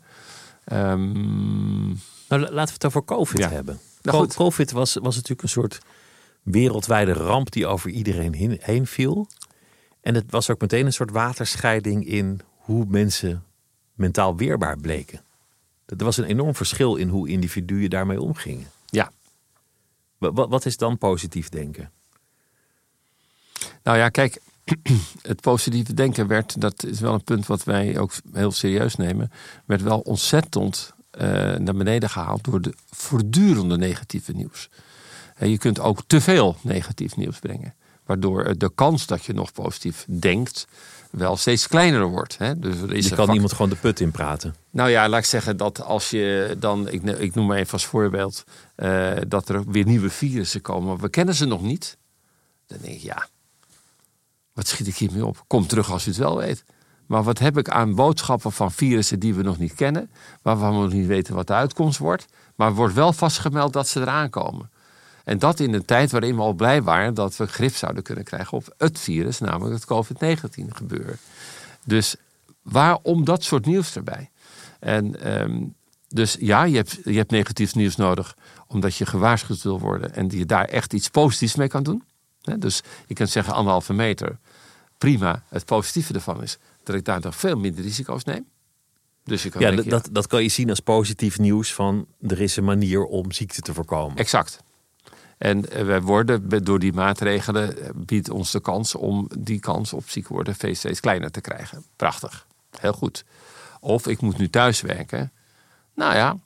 [0.65, 1.89] Ehm,
[2.29, 3.49] Nou, la- laten we het over COVID Ja.
[3.49, 3.79] hebben.
[4.03, 4.27] Nou.
[4.27, 5.79] COVID was, was natuurlijk een soort
[6.43, 9.29] wereldwijde ramp die over iedereen heen, heen viel.
[10.01, 13.45] En het was ook meteen een soort waterscheiding in hoe mensen
[13.95, 15.21] mentaal weerbaar bleken.
[15.87, 18.67] Er was een enorm verschil in hoe individuen daarmee omgingen.
[18.95, 19.11] Ja,
[20.19, 21.91] Wa- Wat, wat is dan positief denken?
[23.83, 24.41] Nou ja, kijk,
[25.23, 29.31] het positieve denken werd, dat is wel een punt wat wij ook heel serieus nemen,
[29.65, 34.69] werd wel ontzettend eh, naar beneden gehaald door de voortdurende negatieve nieuws.
[35.35, 37.75] En je kunt ook te veel negatief nieuws brengen,
[38.05, 40.67] waardoor de kans dat je nog positief denkt
[41.11, 42.39] wel steeds kleiner wordt.
[42.39, 42.59] Hè?
[42.59, 44.55] Dus er is Je kan fac- iemand gewoon de put in praten.
[44.71, 48.45] nou ja, laat ik zeggen dat als je dan, ik, noem maar even als voorbeeld,
[48.75, 51.97] eh, dat er weer nieuwe virussen komen, maar we kennen ze nog niet.
[52.67, 53.27] Dan denk ik, ja,
[54.53, 55.45] wat schiet ik hiermee op?
[55.47, 56.65] Kom terug als u het wel weet.
[57.07, 60.11] Maar wat heb ik aan boodschappen van virussen die we nog niet kennen,
[60.43, 64.01] waarvan we nog niet weten wat de uitkomst wordt, maar wordt wel vastgemeld dat ze
[64.01, 64.71] eraan komen.
[65.25, 68.25] En dat in een tijd waarin we al blij waren dat we grip zouden kunnen
[68.25, 71.19] krijgen op het virus, namelijk het COVID-19 gebeuren.
[71.85, 72.17] Dus
[72.63, 74.31] waarom dat soort nieuws erbij?
[74.81, 75.63] En ehm,
[76.09, 80.31] dus ja, je hebt, je hebt negatief nieuws nodig omdat je gewaarschuwd wil worden en
[80.31, 82.03] je daar echt iets positiefs mee kan doen.
[82.59, 84.39] Dus je kunt zeggen anderhalve meter,
[84.99, 85.43] prima.
[85.49, 88.47] Het positieve ervan is dat ik daar nog veel minder risico's neem.
[89.25, 92.41] Dus je kan Ja, denken, dat, dat kan je zien als positief nieuws van er
[92.41, 94.17] is een manier om ziekte te voorkomen.
[94.17, 94.63] Exact.
[95.39, 99.93] En eh, wij worden door die maatregelen eh, biedt ons de kans om die kans
[99.93, 101.85] op ziek worden steeds kleiner te krijgen.
[101.97, 102.47] Prachtig.
[102.79, 103.25] Heel goed.
[103.81, 105.33] Of ik moet nu thuiswerken.
[105.95, 106.37] Nou ja,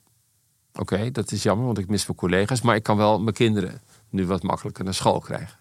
[0.73, 2.61] oké, dat is jammer, want ik mis mijn collega's.
[2.61, 5.59] Maar ik kan wel mijn kinderen nu wat makkelijker naar school krijgen.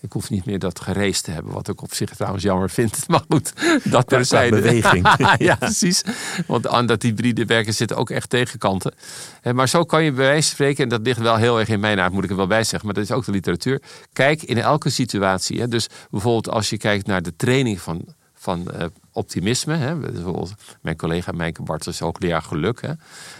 [0.00, 2.98] Ik hoef niet meer dat gereest te hebben, wat ik op zich trouwens jammer vind.
[3.08, 3.52] Maar goed,
[3.84, 4.56] dat qua terzijde.
[4.56, 5.14] beweging.
[5.48, 6.02] ja, precies.
[6.46, 8.94] Want aan dat hybride werken zitten ook echt tegenkanten.
[9.42, 11.68] Eh, Maar zo kan je bij wijze van spreken, en dat ligt wel heel erg
[11.68, 13.82] in mijn aard, moet ik er wel bij zeggen, maar dat is ook de literatuur.
[14.12, 15.68] Kijk in elke situatie.
[15.68, 19.76] Dus bijvoorbeeld als je kijkt naar de training van, van eh, optimisme.
[19.76, 19.96] Hè.
[19.96, 22.80] Bijvoorbeeld mijn collega Mijke Bart is hoogleraar geluk.
[22.80, 22.92] Hè.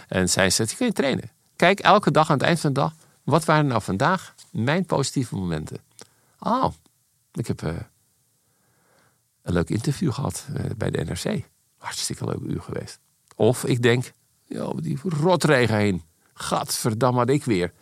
[0.07, 1.31] En zij zegt, je kun je trainen.
[1.55, 2.93] Kijk elke dag aan het eind van de dag,
[3.23, 5.77] wat waren nou vandaag mijn positieve momenten?
[6.39, 6.73] Oh,
[7.33, 7.75] ik heb eh,
[9.41, 11.47] een leuk interview gehad eh, bij de NRC.
[11.77, 12.99] Hartstikke leuk uur geweest.
[13.35, 14.11] Of ik denk,
[14.45, 16.03] joh, die rotregen heen.
[16.33, 17.73] Gadverdamme had ik weer.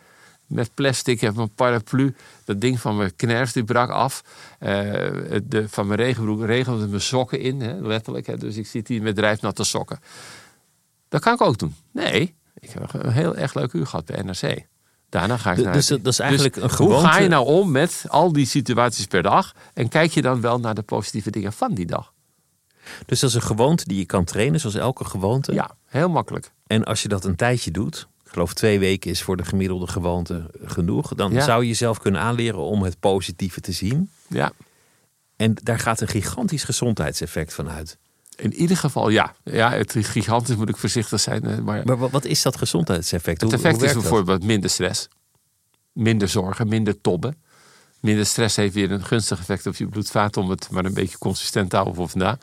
[0.46, 2.14] Met plastic en mijn paraplu.
[2.44, 4.22] Dat ding van mijn knerf die brak af.
[4.58, 4.70] Eh,
[5.44, 7.60] de, van mijn regenbroek regelde mijn sokken in.
[7.60, 8.26] Hè, letterlijk.
[8.26, 10.00] Hè, dus ik zit hier met drijfnatte sokken.
[11.08, 11.74] Dat kan ik ook doen.
[11.92, 14.66] Nee, Ik heb een heel erg leuk uur gehad bij NRC.
[15.08, 15.72] Daarna ga ik naar...
[15.72, 18.46] dus dat- dat is eigenlijk een Hoe gewoonte- ga je nou om met al die
[18.46, 19.54] situaties per dag?
[19.74, 22.12] En kijk je dan wel naar de positieve dingen van die dag?
[23.06, 25.52] Dus dat is een gewoonte die je kan trainen, zoals elke gewoonte.
[25.52, 26.52] Ja, heel makkelijk.
[26.66, 29.86] En als je dat een tijdje doet, ik geloof twee weken is voor de gemiddelde
[29.86, 31.40] gewoonte genoeg, dan Ja.
[31.44, 34.10] zou je jezelf kunnen aanleren om het positieve te zien.
[34.28, 34.52] Ja,
[35.36, 37.98] En daar gaat een gigantisch gezondheidseffect van uit.
[38.38, 39.34] In ieder geval ja.
[39.44, 41.44] Ja, het is gigantisch moet ik voorzichtig zijn.
[41.44, 43.40] eh, Maar Maar wa- wat is dat gezondheidseffect?
[43.40, 44.02] het effect hoe is dat?
[44.02, 45.08] bijvoorbeeld minder stress.
[45.92, 47.36] Minder zorgen, minder tobben.
[48.00, 51.18] Minder stress heeft weer een gunstig effect op je bloedvaat om het maar een beetje
[51.18, 52.36] consistent te houden voor vandaag.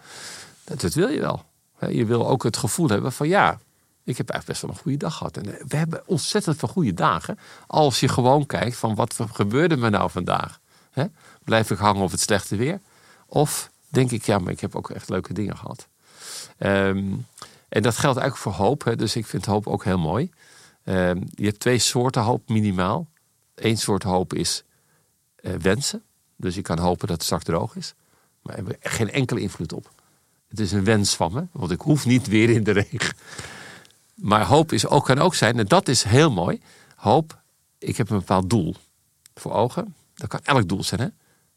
[0.64, 1.44] Dat, dat wil je wel.
[1.90, 3.60] Je wil ook het gevoel hebben van ja,
[4.04, 5.38] ik heb eigenlijk best wel een goede dag gehad.
[5.38, 7.40] En eh, we hebben ontzettend veel goede dagen.
[7.68, 10.60] Als je gewoon kijkt van wat gebeurde me nou vandaag.
[11.44, 12.80] Blijf ik hangen op het slechte weer?
[13.26, 15.88] Of denk ik, ja, maar ik heb ook echt leuke dingen gehad.
[16.58, 17.14] Ehm,
[17.70, 18.84] en dat geldt eigenlijk voor hoop.
[18.84, 18.96] Hè?
[18.96, 20.32] Dus ik vind hoop ook heel mooi.
[20.84, 23.08] Ehm, je hebt twee soorten hoop minimaal.
[23.56, 24.64] Eén soort hoop is
[25.36, 26.04] eh, wensen.
[26.36, 27.94] Dus je kan hopen dat het straks droog is.
[28.42, 29.92] Maar hebben er geen enkele invloed op.
[30.48, 33.16] Het is een wens van me, want ik hoef niet weer in de regen.
[34.16, 36.62] Maar hoop is ook, kan ook zijn, en dat is heel mooi.
[36.96, 37.42] Hoop,
[37.78, 38.76] ik heb een bepaald doel
[39.36, 39.96] voor ogen.
[40.14, 41.08] Dat kan elk doel zijn, hè?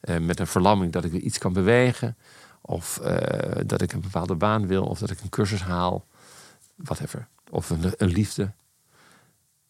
[0.01, 2.17] Eh, met een verlamming dat ik iets kan bewegen.
[2.61, 4.87] Of eh, dat ik een bepaalde baan wil.
[4.87, 6.07] Of dat ik een cursus haal.
[6.75, 7.29] Whatever.
[7.51, 8.53] Of een, een liefde.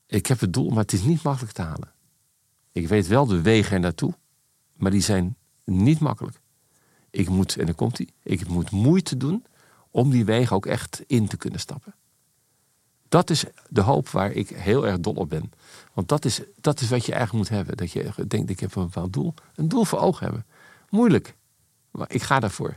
[0.06, 1.92] Ik heb het doel, maar het is niet makkelijk te halen.
[2.72, 4.14] Ik weet wel de wegen er naartoe.
[4.76, 6.40] Maar die zijn niet makkelijk.
[7.10, 9.44] Ik moet, en dan komt hij, ik moet moeite doen
[9.90, 11.94] om die wegen ook echt in te kunnen stappen.
[13.08, 15.52] Dat is de hoop waar ik heel erg dol op ben.
[15.98, 17.76] Want dat is, dat is wat je eigenlijk moet hebben.
[17.76, 19.34] Dat je denkt, ik heb een bepaald doel.
[19.54, 20.46] Een doel voor ogen hebben.
[20.88, 21.34] Moeilijk.
[21.90, 22.76] Maar ik ga daarvoor.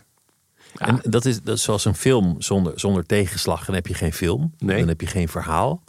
[0.73, 0.87] Ja.
[0.87, 3.65] En dat is, dat is zoals een film zonder, zonder tegenslag.
[3.65, 4.79] Dan heb je geen film, Nee.
[4.79, 5.83] dan heb je geen verhaal.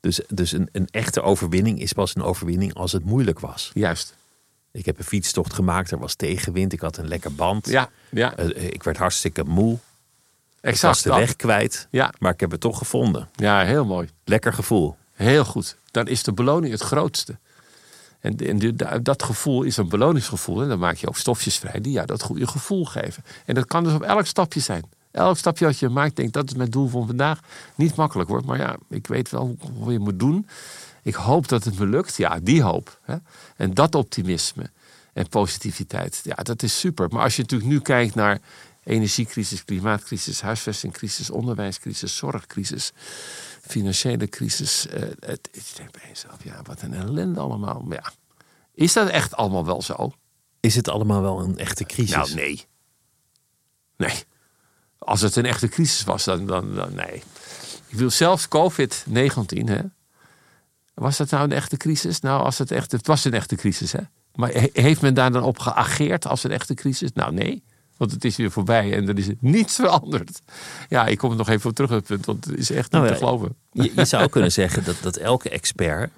[0.00, 3.70] Dus, dus een, een echte overwinning is pas een overwinning als het moeilijk was.
[3.74, 4.16] Juist.
[4.72, 7.68] Ik heb een fietstocht gemaakt, er was tegenwind, ik had een lekker band.
[7.68, 8.36] Ja, ja.
[8.36, 9.80] Eh, ik werd hartstikke moe, ik
[10.60, 11.02] was exact.
[11.02, 11.88] de weg kwijt.
[11.90, 12.12] Ja.
[12.18, 13.28] Maar ik heb het toch gevonden.
[13.34, 14.08] Ja, heel mooi.
[14.24, 14.96] Lekker gevoel.
[15.20, 15.76] Heel goed.
[15.90, 17.38] Dan is de beloning het grootste.
[18.20, 20.62] En, en dat gevoel is een beloningsgevoel.
[20.62, 23.24] En dan maak je ook stofjes vrij die jou dat goede gevoel geven.
[23.46, 24.84] En dat kan dus op elk stapje zijn.
[25.10, 27.40] Elk stapje dat je maakt, denk dat is mijn doel van vandaag.
[27.74, 30.46] Niet makkelijk wordt, maar ja, ik weet wel hoe- hoe je moet doen.
[31.02, 32.16] Ik hoop dat het me lukt.
[32.16, 32.98] Ja, die hoop.
[33.02, 33.16] Hè?
[33.56, 34.70] En dat optimisme
[35.12, 36.20] en positiviteit.
[36.24, 37.08] Ja, dat is super.
[37.10, 38.38] Maar als je natuurlijk nu kijkt naar
[38.84, 42.92] energiecrisis, klimaatcrisis, huisvestingcrisis, onderwijscrisis, zorgcrisis,
[43.66, 44.86] financiële crisis.
[44.86, 47.80] eh, het, ik denk bij jezelf, ja, wat een ellende allemaal.
[47.80, 48.12] Maar ja,
[48.74, 50.12] is dat echt allemaal wel zo?
[50.60, 52.14] Is het allemaal wel een echte crisis?
[52.14, 52.64] Nou, nee.
[53.96, 54.24] Nee.
[54.98, 57.22] Als het een echte crisis was, dan, dan, dan nee.
[57.86, 59.80] Ik wil zelfs COVID-19, hè.
[60.94, 62.20] Was dat nou een echte crisis?
[62.20, 64.00] Nou, als het echt, het was een echte crisis, hè.
[64.34, 67.12] Maar he- heeft men daar dan op geageerd als een echte crisis?
[67.12, 67.62] Nou, nee.
[68.00, 70.42] Want het is weer voorbij en er is niets veranderd.
[70.88, 72.92] Ja, ik kom er nog even op terug op het punt, want het is echt
[72.92, 73.54] niet Nou, te geloven.
[73.72, 76.10] Je, je zou kunnen zeggen dat, dat elke expert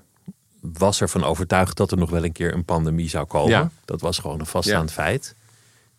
[0.60, 3.50] was ervan overtuigd dat er nog wel een keer een pandemie zou komen.
[3.50, 3.70] Ja.
[3.84, 5.34] Dat was gewoon een vaststaand feit.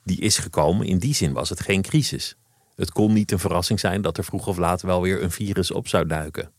[0.04, 0.86] Die is gekomen.
[0.86, 2.36] In die zin was het geen crisis.
[2.76, 5.72] Het kon niet een verrassing zijn dat er vroeg of laat wel weer een virus
[5.72, 6.52] op zou duiken.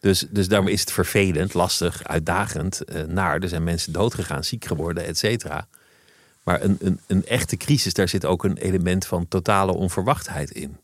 [0.00, 3.40] Dus, dus daarom is het vervelend, lastig, uitdagend, eh, naar.
[3.40, 5.68] Er zijn mensen doodgegaan, ziek geworden, et cetera.
[6.48, 10.76] Maar een, een, een echte crisis, daar zit ook een element van totale onverwachtheid in.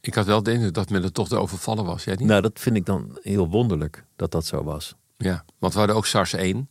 [0.00, 2.04] Ik had wel de indruk dat men er toch te overvallen was.
[2.04, 2.28] Jij niet?
[2.28, 4.94] Nou, dat vind ik dan heel wonderlijk dat dat zo was.
[5.16, 6.68] Ja, want we hadden ook SARS 1.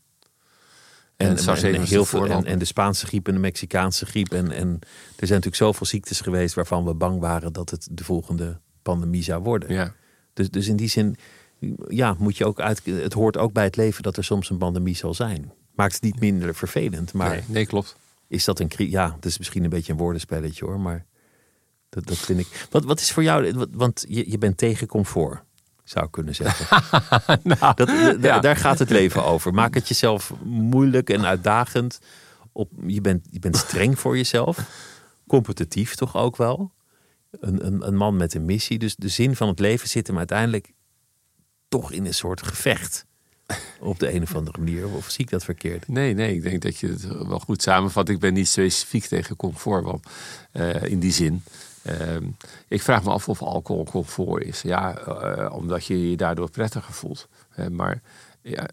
[1.16, 3.34] En, En, SARS en, 1 was heel de veel, en, en de Spaanse griep en
[3.34, 4.34] de Mexicaanse griep.
[4.34, 4.80] En, en
[5.16, 9.24] er zijn natuurlijk zoveel ziektes geweest waarvan we bang waren dat het de volgende pandemie
[9.24, 9.74] zou worden.
[9.74, 9.94] Ja.
[10.34, 11.18] Dus, dus in die zin,
[11.88, 12.82] ja, moet je ook uit.
[12.86, 15.52] Het hoort ook bij het leven dat er soms een pandemie zal zijn.
[15.74, 17.96] Maakt het niet minder vervelend, maar Nee, nee, klopt.
[18.36, 18.72] Is dat een?
[18.78, 21.06] Ja, het is misschien een beetje een woordenspelletje hoor, maar
[21.90, 22.68] dat, dat vind ik.
[22.70, 25.44] Wat, wat is voor jou, want je, je bent tegen comfort,
[25.84, 26.84] zou ik kunnen zeggen.
[27.76, 28.14] dat, d- ja.
[28.14, 29.54] daar, daar gaat het leven over.
[29.54, 32.00] Maak het jezelf moeilijk en uitdagend.
[32.52, 34.60] Op, je, bent, je bent streng voor jezelf,
[35.28, 36.72] competitief toch ook wel.
[37.32, 38.80] Een, een, een man met een missie.
[38.80, 40.74] Dus de zin van het leven zit hem uiteindelijk
[41.68, 43.05] toch in een soort gevecht.
[43.80, 44.88] Op de een of andere manier.
[44.88, 45.88] Of zie ik dat verkeerd?
[45.88, 48.10] Nee, nee, ik denk dat je het wel goed samenvat.
[48.10, 50.08] Ik ben niet specifiek tegen comfort
[50.52, 51.44] eh, in die zin.
[51.82, 52.24] Ehm,
[52.68, 54.62] ik vraag me af of alcohol comfort is.
[54.62, 57.28] Ja, eh, omdat je je daardoor prettiger voelt.
[57.72, 58.02] Maar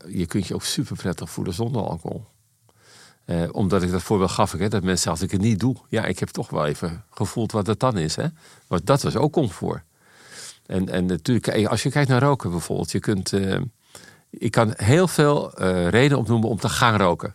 [0.09, 2.25] je kunt je ook super prettig voelen zonder alcohol.
[3.25, 6.05] Eh, omdat ik dat voorbeeld gaf, hè, dat mensen als ik het niet doe, ja,
[6.05, 8.16] ik heb toch wel even gevoeld wat het dan is.
[8.16, 8.27] Hè?
[8.66, 9.83] Want dat was ook comfort.
[10.66, 13.33] En, en natuurlijk, als je kijkt naar roken bijvoorbeeld, je kunt.
[13.33, 13.61] Uh,
[14.39, 17.35] ik kan heel veel uh, redenen opnoemen om te gaan roken.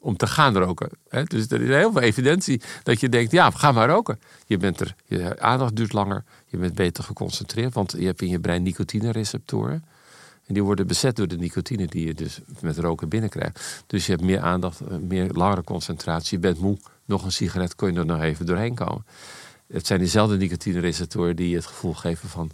[0.00, 0.90] Om te gaan roken.
[1.08, 1.24] Hè?
[1.24, 4.20] Dus er is heel veel evidentie dat je denkt: ja, ga maar roken.
[4.46, 8.28] Je, bent er, je aandacht duurt langer, je bent beter geconcentreerd, want je hebt in
[8.28, 9.84] je brein nicotine-receptoren.
[10.46, 13.84] En die worden bezet door de nicotine die je dus met roken binnenkrijgt.
[13.86, 16.36] Dus je hebt meer aandacht, eh, meer langere concentratie.
[16.36, 16.78] Je bent moe.
[17.04, 19.06] Nog een sigaret kon je er nog even doorheen komen.
[19.66, 22.50] Het zijn diezelfde nicotine-receptoren die je het gevoel geven van...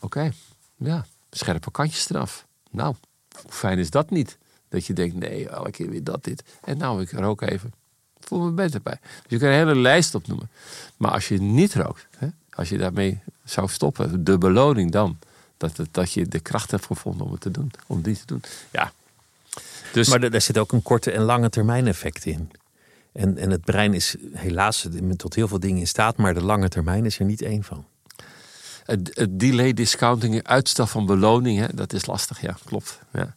[0.00, 0.32] Oké,
[0.76, 2.46] ja, scherpe kantjes eraf.
[2.70, 2.94] Nou,
[3.42, 4.38] hoe fijn is dat niet?
[4.68, 6.42] Dat je denkt, nee, elke keer weer dat, dit.
[6.64, 7.72] En nou, ik rook even.
[8.20, 8.98] voel me beter bij.
[9.02, 10.50] Dus je kan een hele lijst opnoemen.
[10.96, 15.18] Maar als je niet rookt, hè, als je daarmee zou stoppen, de beloning dan
[15.56, 18.42] dat, dat je de kracht hebt gevonden om het te doen, om die te doen.
[18.70, 18.92] Ja.
[19.92, 22.50] Dus, maar daar zit ook een korte en lange termijn effect in.
[23.12, 26.68] En, en het brein is helaas tot heel veel dingen in staat, maar de lange
[26.68, 27.86] termijn is er niet één van.
[28.84, 33.00] Het, het delay discounting, uitstel van beloning, hè, dat is lastig, ja, klopt.
[33.12, 33.36] Ja,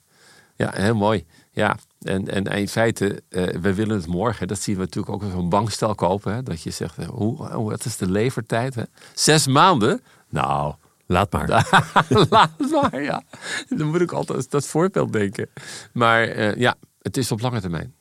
[0.56, 1.26] ja heel mooi.
[1.52, 4.48] Ja, en, en in feite, uh, we willen het morgen.
[4.48, 6.34] Dat zien we natuurlijk ook als een bankstel kopen.
[6.34, 8.76] Hè, dat je zegt, hoe, hoe, wat is de levertijd?
[8.76, 8.84] Hè?
[9.14, 10.02] Zes maanden?
[10.30, 10.74] Nou,
[11.06, 11.48] Laat maar.
[12.30, 13.24] Laat maar, ja.
[13.70, 15.50] Dan moet ik altijd dat voorbeeld denken.
[15.94, 17.94] Maar uh, ja, het is op lange termijn.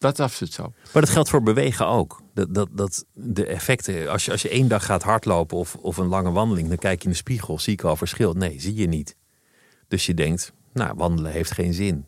[0.00, 0.72] Dat is absoluut zo.
[0.92, 2.22] Maar dat geldt voor bewegen ook.
[2.34, 5.96] Dat, dat, dat de effecten, als je, als je één dag gaat hardlopen of, of
[5.96, 8.32] een lange wandeling, dan kijk je in de spiegel, zie ik al verschil?
[8.32, 9.16] Nee, zie je niet.
[9.88, 12.06] Dus je denkt, nou, wandelen heeft geen zin.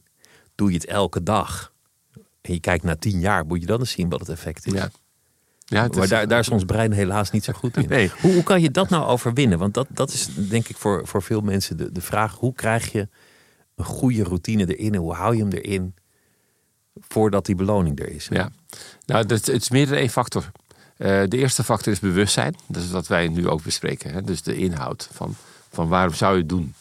[0.55, 1.73] Doe je het elke dag
[2.41, 4.73] en je kijkt na tien jaar, moet je dan eens zien wat het effect is.
[4.73, 4.91] Ja.
[5.65, 7.89] Ja, maar daar, daar is ons brein helaas niet zo goed in.
[7.97, 8.11] Nee.
[8.21, 9.59] Hoe, hoe kan je dat nou overwinnen?
[9.59, 12.93] Want dat, dat is denk ik voor, voor veel mensen de, de vraag: hoe krijg
[12.93, 13.09] je
[13.75, 15.95] een goede routine erin en hoe hou je hem erin
[17.01, 18.29] voordat die beloning er is?
[18.31, 18.51] Ja,
[19.07, 20.51] nou, dat, het is meer dan één factor.
[20.97, 22.55] Uh, de eerste factor is bewustzijn.
[22.67, 24.13] Dat is wat wij nu ook bespreken.
[24.13, 24.23] Hè?
[24.23, 25.35] Dus de inhoud van,
[25.71, 26.75] van waarom zou je het doen.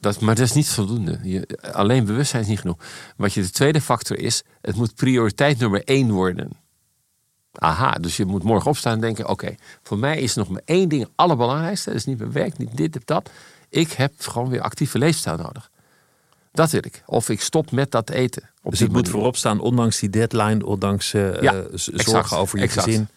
[0.00, 1.46] Dat, maar dat is niet voldoende.
[1.72, 2.76] Alleen bewustzijn is niet genoeg.
[3.16, 6.50] Wat je de tweede factor is, het moet prioriteit nummer één worden.
[7.52, 10.88] Aha, dus je moet morgen opstaan en denken: oké, voor mij is nog maar één
[10.88, 11.88] ding allerbelangrijkste.
[11.88, 13.30] Dat is niet mijn werk, niet dit dat.
[13.68, 15.70] Ik heb gewoon weer actieve leefstijl nodig.
[16.52, 17.02] Dat wil ik.
[17.06, 18.50] Of ik stop met dat eten.
[18.62, 23.08] dus ik moet voorop staan, ondanks die deadline, ondanks uh, ja, zorgen over je gezin.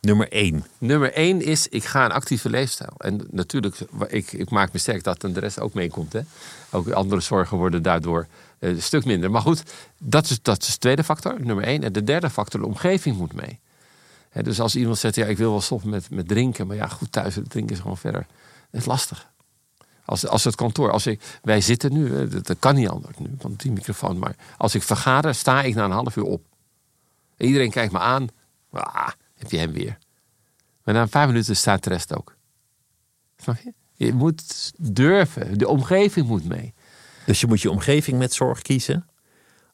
[0.00, 0.66] Nummer één.
[0.78, 2.92] Nummer één is, ik ga een actieve leefstijl.
[2.98, 3.76] En natuurlijk,
[4.08, 6.12] ik, ik maak me sterk dat de rest ook meekomt.
[6.12, 6.20] Hè?
[6.70, 8.26] Ook andere zorgen worden daardoor
[8.58, 9.30] eh, een stuk minder.
[9.30, 9.62] Maar goed,
[9.98, 11.82] dat is, dat is de tweede factor, nummer één.
[11.82, 13.58] En de derde factor, de omgeving moet mee.
[14.42, 16.66] dus als iemand zegt, ja, ik wil wel stoppen met, met drinken.
[16.66, 18.26] Maar ja, goed, thuis drinken is gewoon verder.
[18.70, 19.32] Dat is lastig.
[20.04, 23.60] Als, als het kantoor, als ik, wij zitten nu, dat, kan niet anders nu, want
[23.62, 24.18] die microfoon.
[24.18, 26.42] Maar als ik vergader, sta ik na een half uur op.
[27.36, 28.28] iedereen kijkt me aan.
[28.70, 29.98] Ah, heb je hem weer.
[30.84, 32.36] Maar na een paar minuten staat de rest ook.
[33.36, 33.72] Snap je?
[33.94, 35.58] Je moet durven.
[35.58, 36.74] De omgeving moet mee.
[37.26, 39.08] Dus je moet je omgeving met zorg kiezen.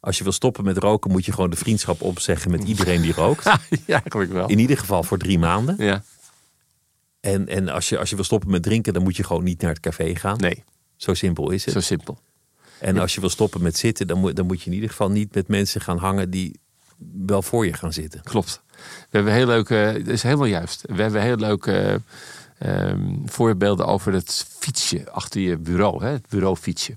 [0.01, 3.13] Als je wil stoppen met roken, moet je gewoon de vriendschap opzeggen met iedereen die
[3.13, 3.45] rookt.
[3.45, 4.49] ja, eigenlijk wel.
[4.49, 5.75] In ieder geval voor drie maanden.
[5.79, 6.03] Ja.
[7.21, 9.61] En, en als, je, als je wil stoppen met drinken, dan moet je gewoon niet
[9.61, 10.37] naar het café gaan.
[10.37, 10.65] Nee.
[10.97, 11.75] Zo simpel is het.
[11.75, 12.19] Zo simpel.
[12.79, 15.11] En als je wil stoppen met zitten, dan moet, dan moet je in ieder geval
[15.11, 16.61] niet met mensen gaan hangen die
[17.27, 18.23] wel voor je gaan zitten.
[18.23, 18.63] Klopt.
[18.71, 20.85] We hebben heel leuke, dat is helemaal juist.
[20.87, 22.01] We hebben heel leuke
[22.59, 26.97] ehm, voorbeelden over het fietsje achter je bureau, hè, het bureaufietsje.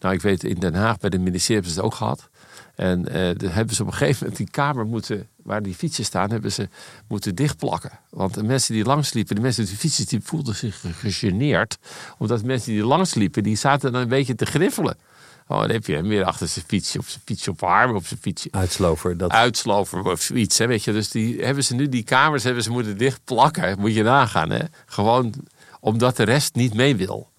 [0.00, 2.28] Nou, ik weet in Den Haag bij de ministerie hebben ze het ook gehad.
[2.74, 6.30] En uh, hebben ze op een gegeven moment die kamer moeten, waar die fietsen staan,
[6.30, 6.68] hebben ze
[7.08, 7.90] moeten dichtplakken.
[8.10, 11.78] Want de mensen die langsliepen, de mensen die fietsen, die voelden zich gegeneerd.
[12.18, 14.96] Omdat de mensen die langsliepen, die zaten dan een beetje te griffelen.
[15.46, 18.06] Oh, dan heb je hem weer achter zijn fietsje, op zijn fietsje, op arm, op
[18.06, 18.48] zijn fietsje.
[18.50, 19.16] Uitslover.
[19.16, 19.30] Dat...
[19.30, 20.92] Uitslover of fiets, hè, weet je.
[20.92, 23.78] Dus die hebben ze nu, die kamers hebben ze moeten dichtplakken.
[23.80, 24.64] Moet je nagaan, hè.
[24.86, 25.34] Gewoon
[25.80, 27.30] omdat de rest niet mee wil.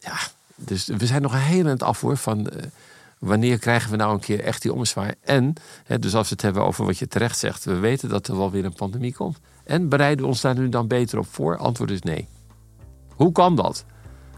[0.00, 0.18] Ja,
[0.54, 2.62] dus we zijn nog een heel eind af hoor van uh,
[3.18, 5.12] wanneer krijgen we nou een keer echt die omzwaai.
[5.20, 5.54] En,
[5.84, 8.36] hè, dus als we het hebben over wat je terecht zegt, we weten dat er
[8.36, 9.38] wel weer een pandemie komt.
[9.64, 11.56] En bereiden we ons daar nu dan beter op voor?
[11.56, 12.28] Antwoord is nee.
[13.14, 13.84] Hoe kan dat?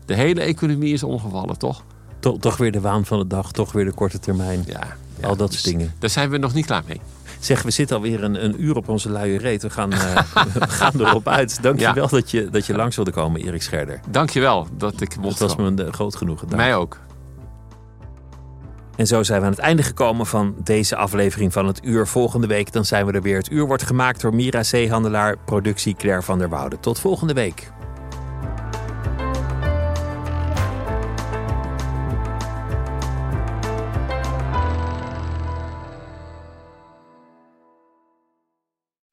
[0.06, 1.84] De hele economie is omgevallen, toch?
[2.20, 4.64] Toch, toch weer de waan van de dag, toch weer de korte termijn.
[4.66, 5.94] Ja, Al dat soort dus dingen.
[5.98, 7.00] Daar zijn we nog niet klaar mee.
[7.40, 9.62] Zeg, we zitten alweer een, een uur op onze luie reet.
[9.62, 10.16] We gaan, uh,
[10.54, 11.62] we gaan erop uit.
[11.62, 14.00] Dank je wel dat je, dat je langs wilde komen, Erik Scherder.
[14.08, 16.48] Dank je wel dat ik mocht Dat was me een eh, groot genoegen.
[16.48, 16.60] Dank.
[16.60, 16.98] Mij ook.
[19.00, 22.06] En zo zijn we aan het einde gekomen van deze aflevering van het uur.
[22.06, 23.36] Volgende week dan zijn we er weer.
[23.36, 26.80] Het uur wordt gemaakt door Mira Zeehandelaar, productie Claire van der Woude.
[26.80, 27.70] Tot volgende week.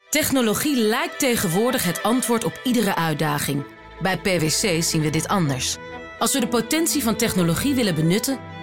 [0.10, 3.66] Technologie lijkt tegenwoordig het antwoord op iedere uitdaging.
[4.02, 5.78] Bij PwC zien we dit anders.
[6.20, 8.40] Als we de potentie van technologie willen benutten,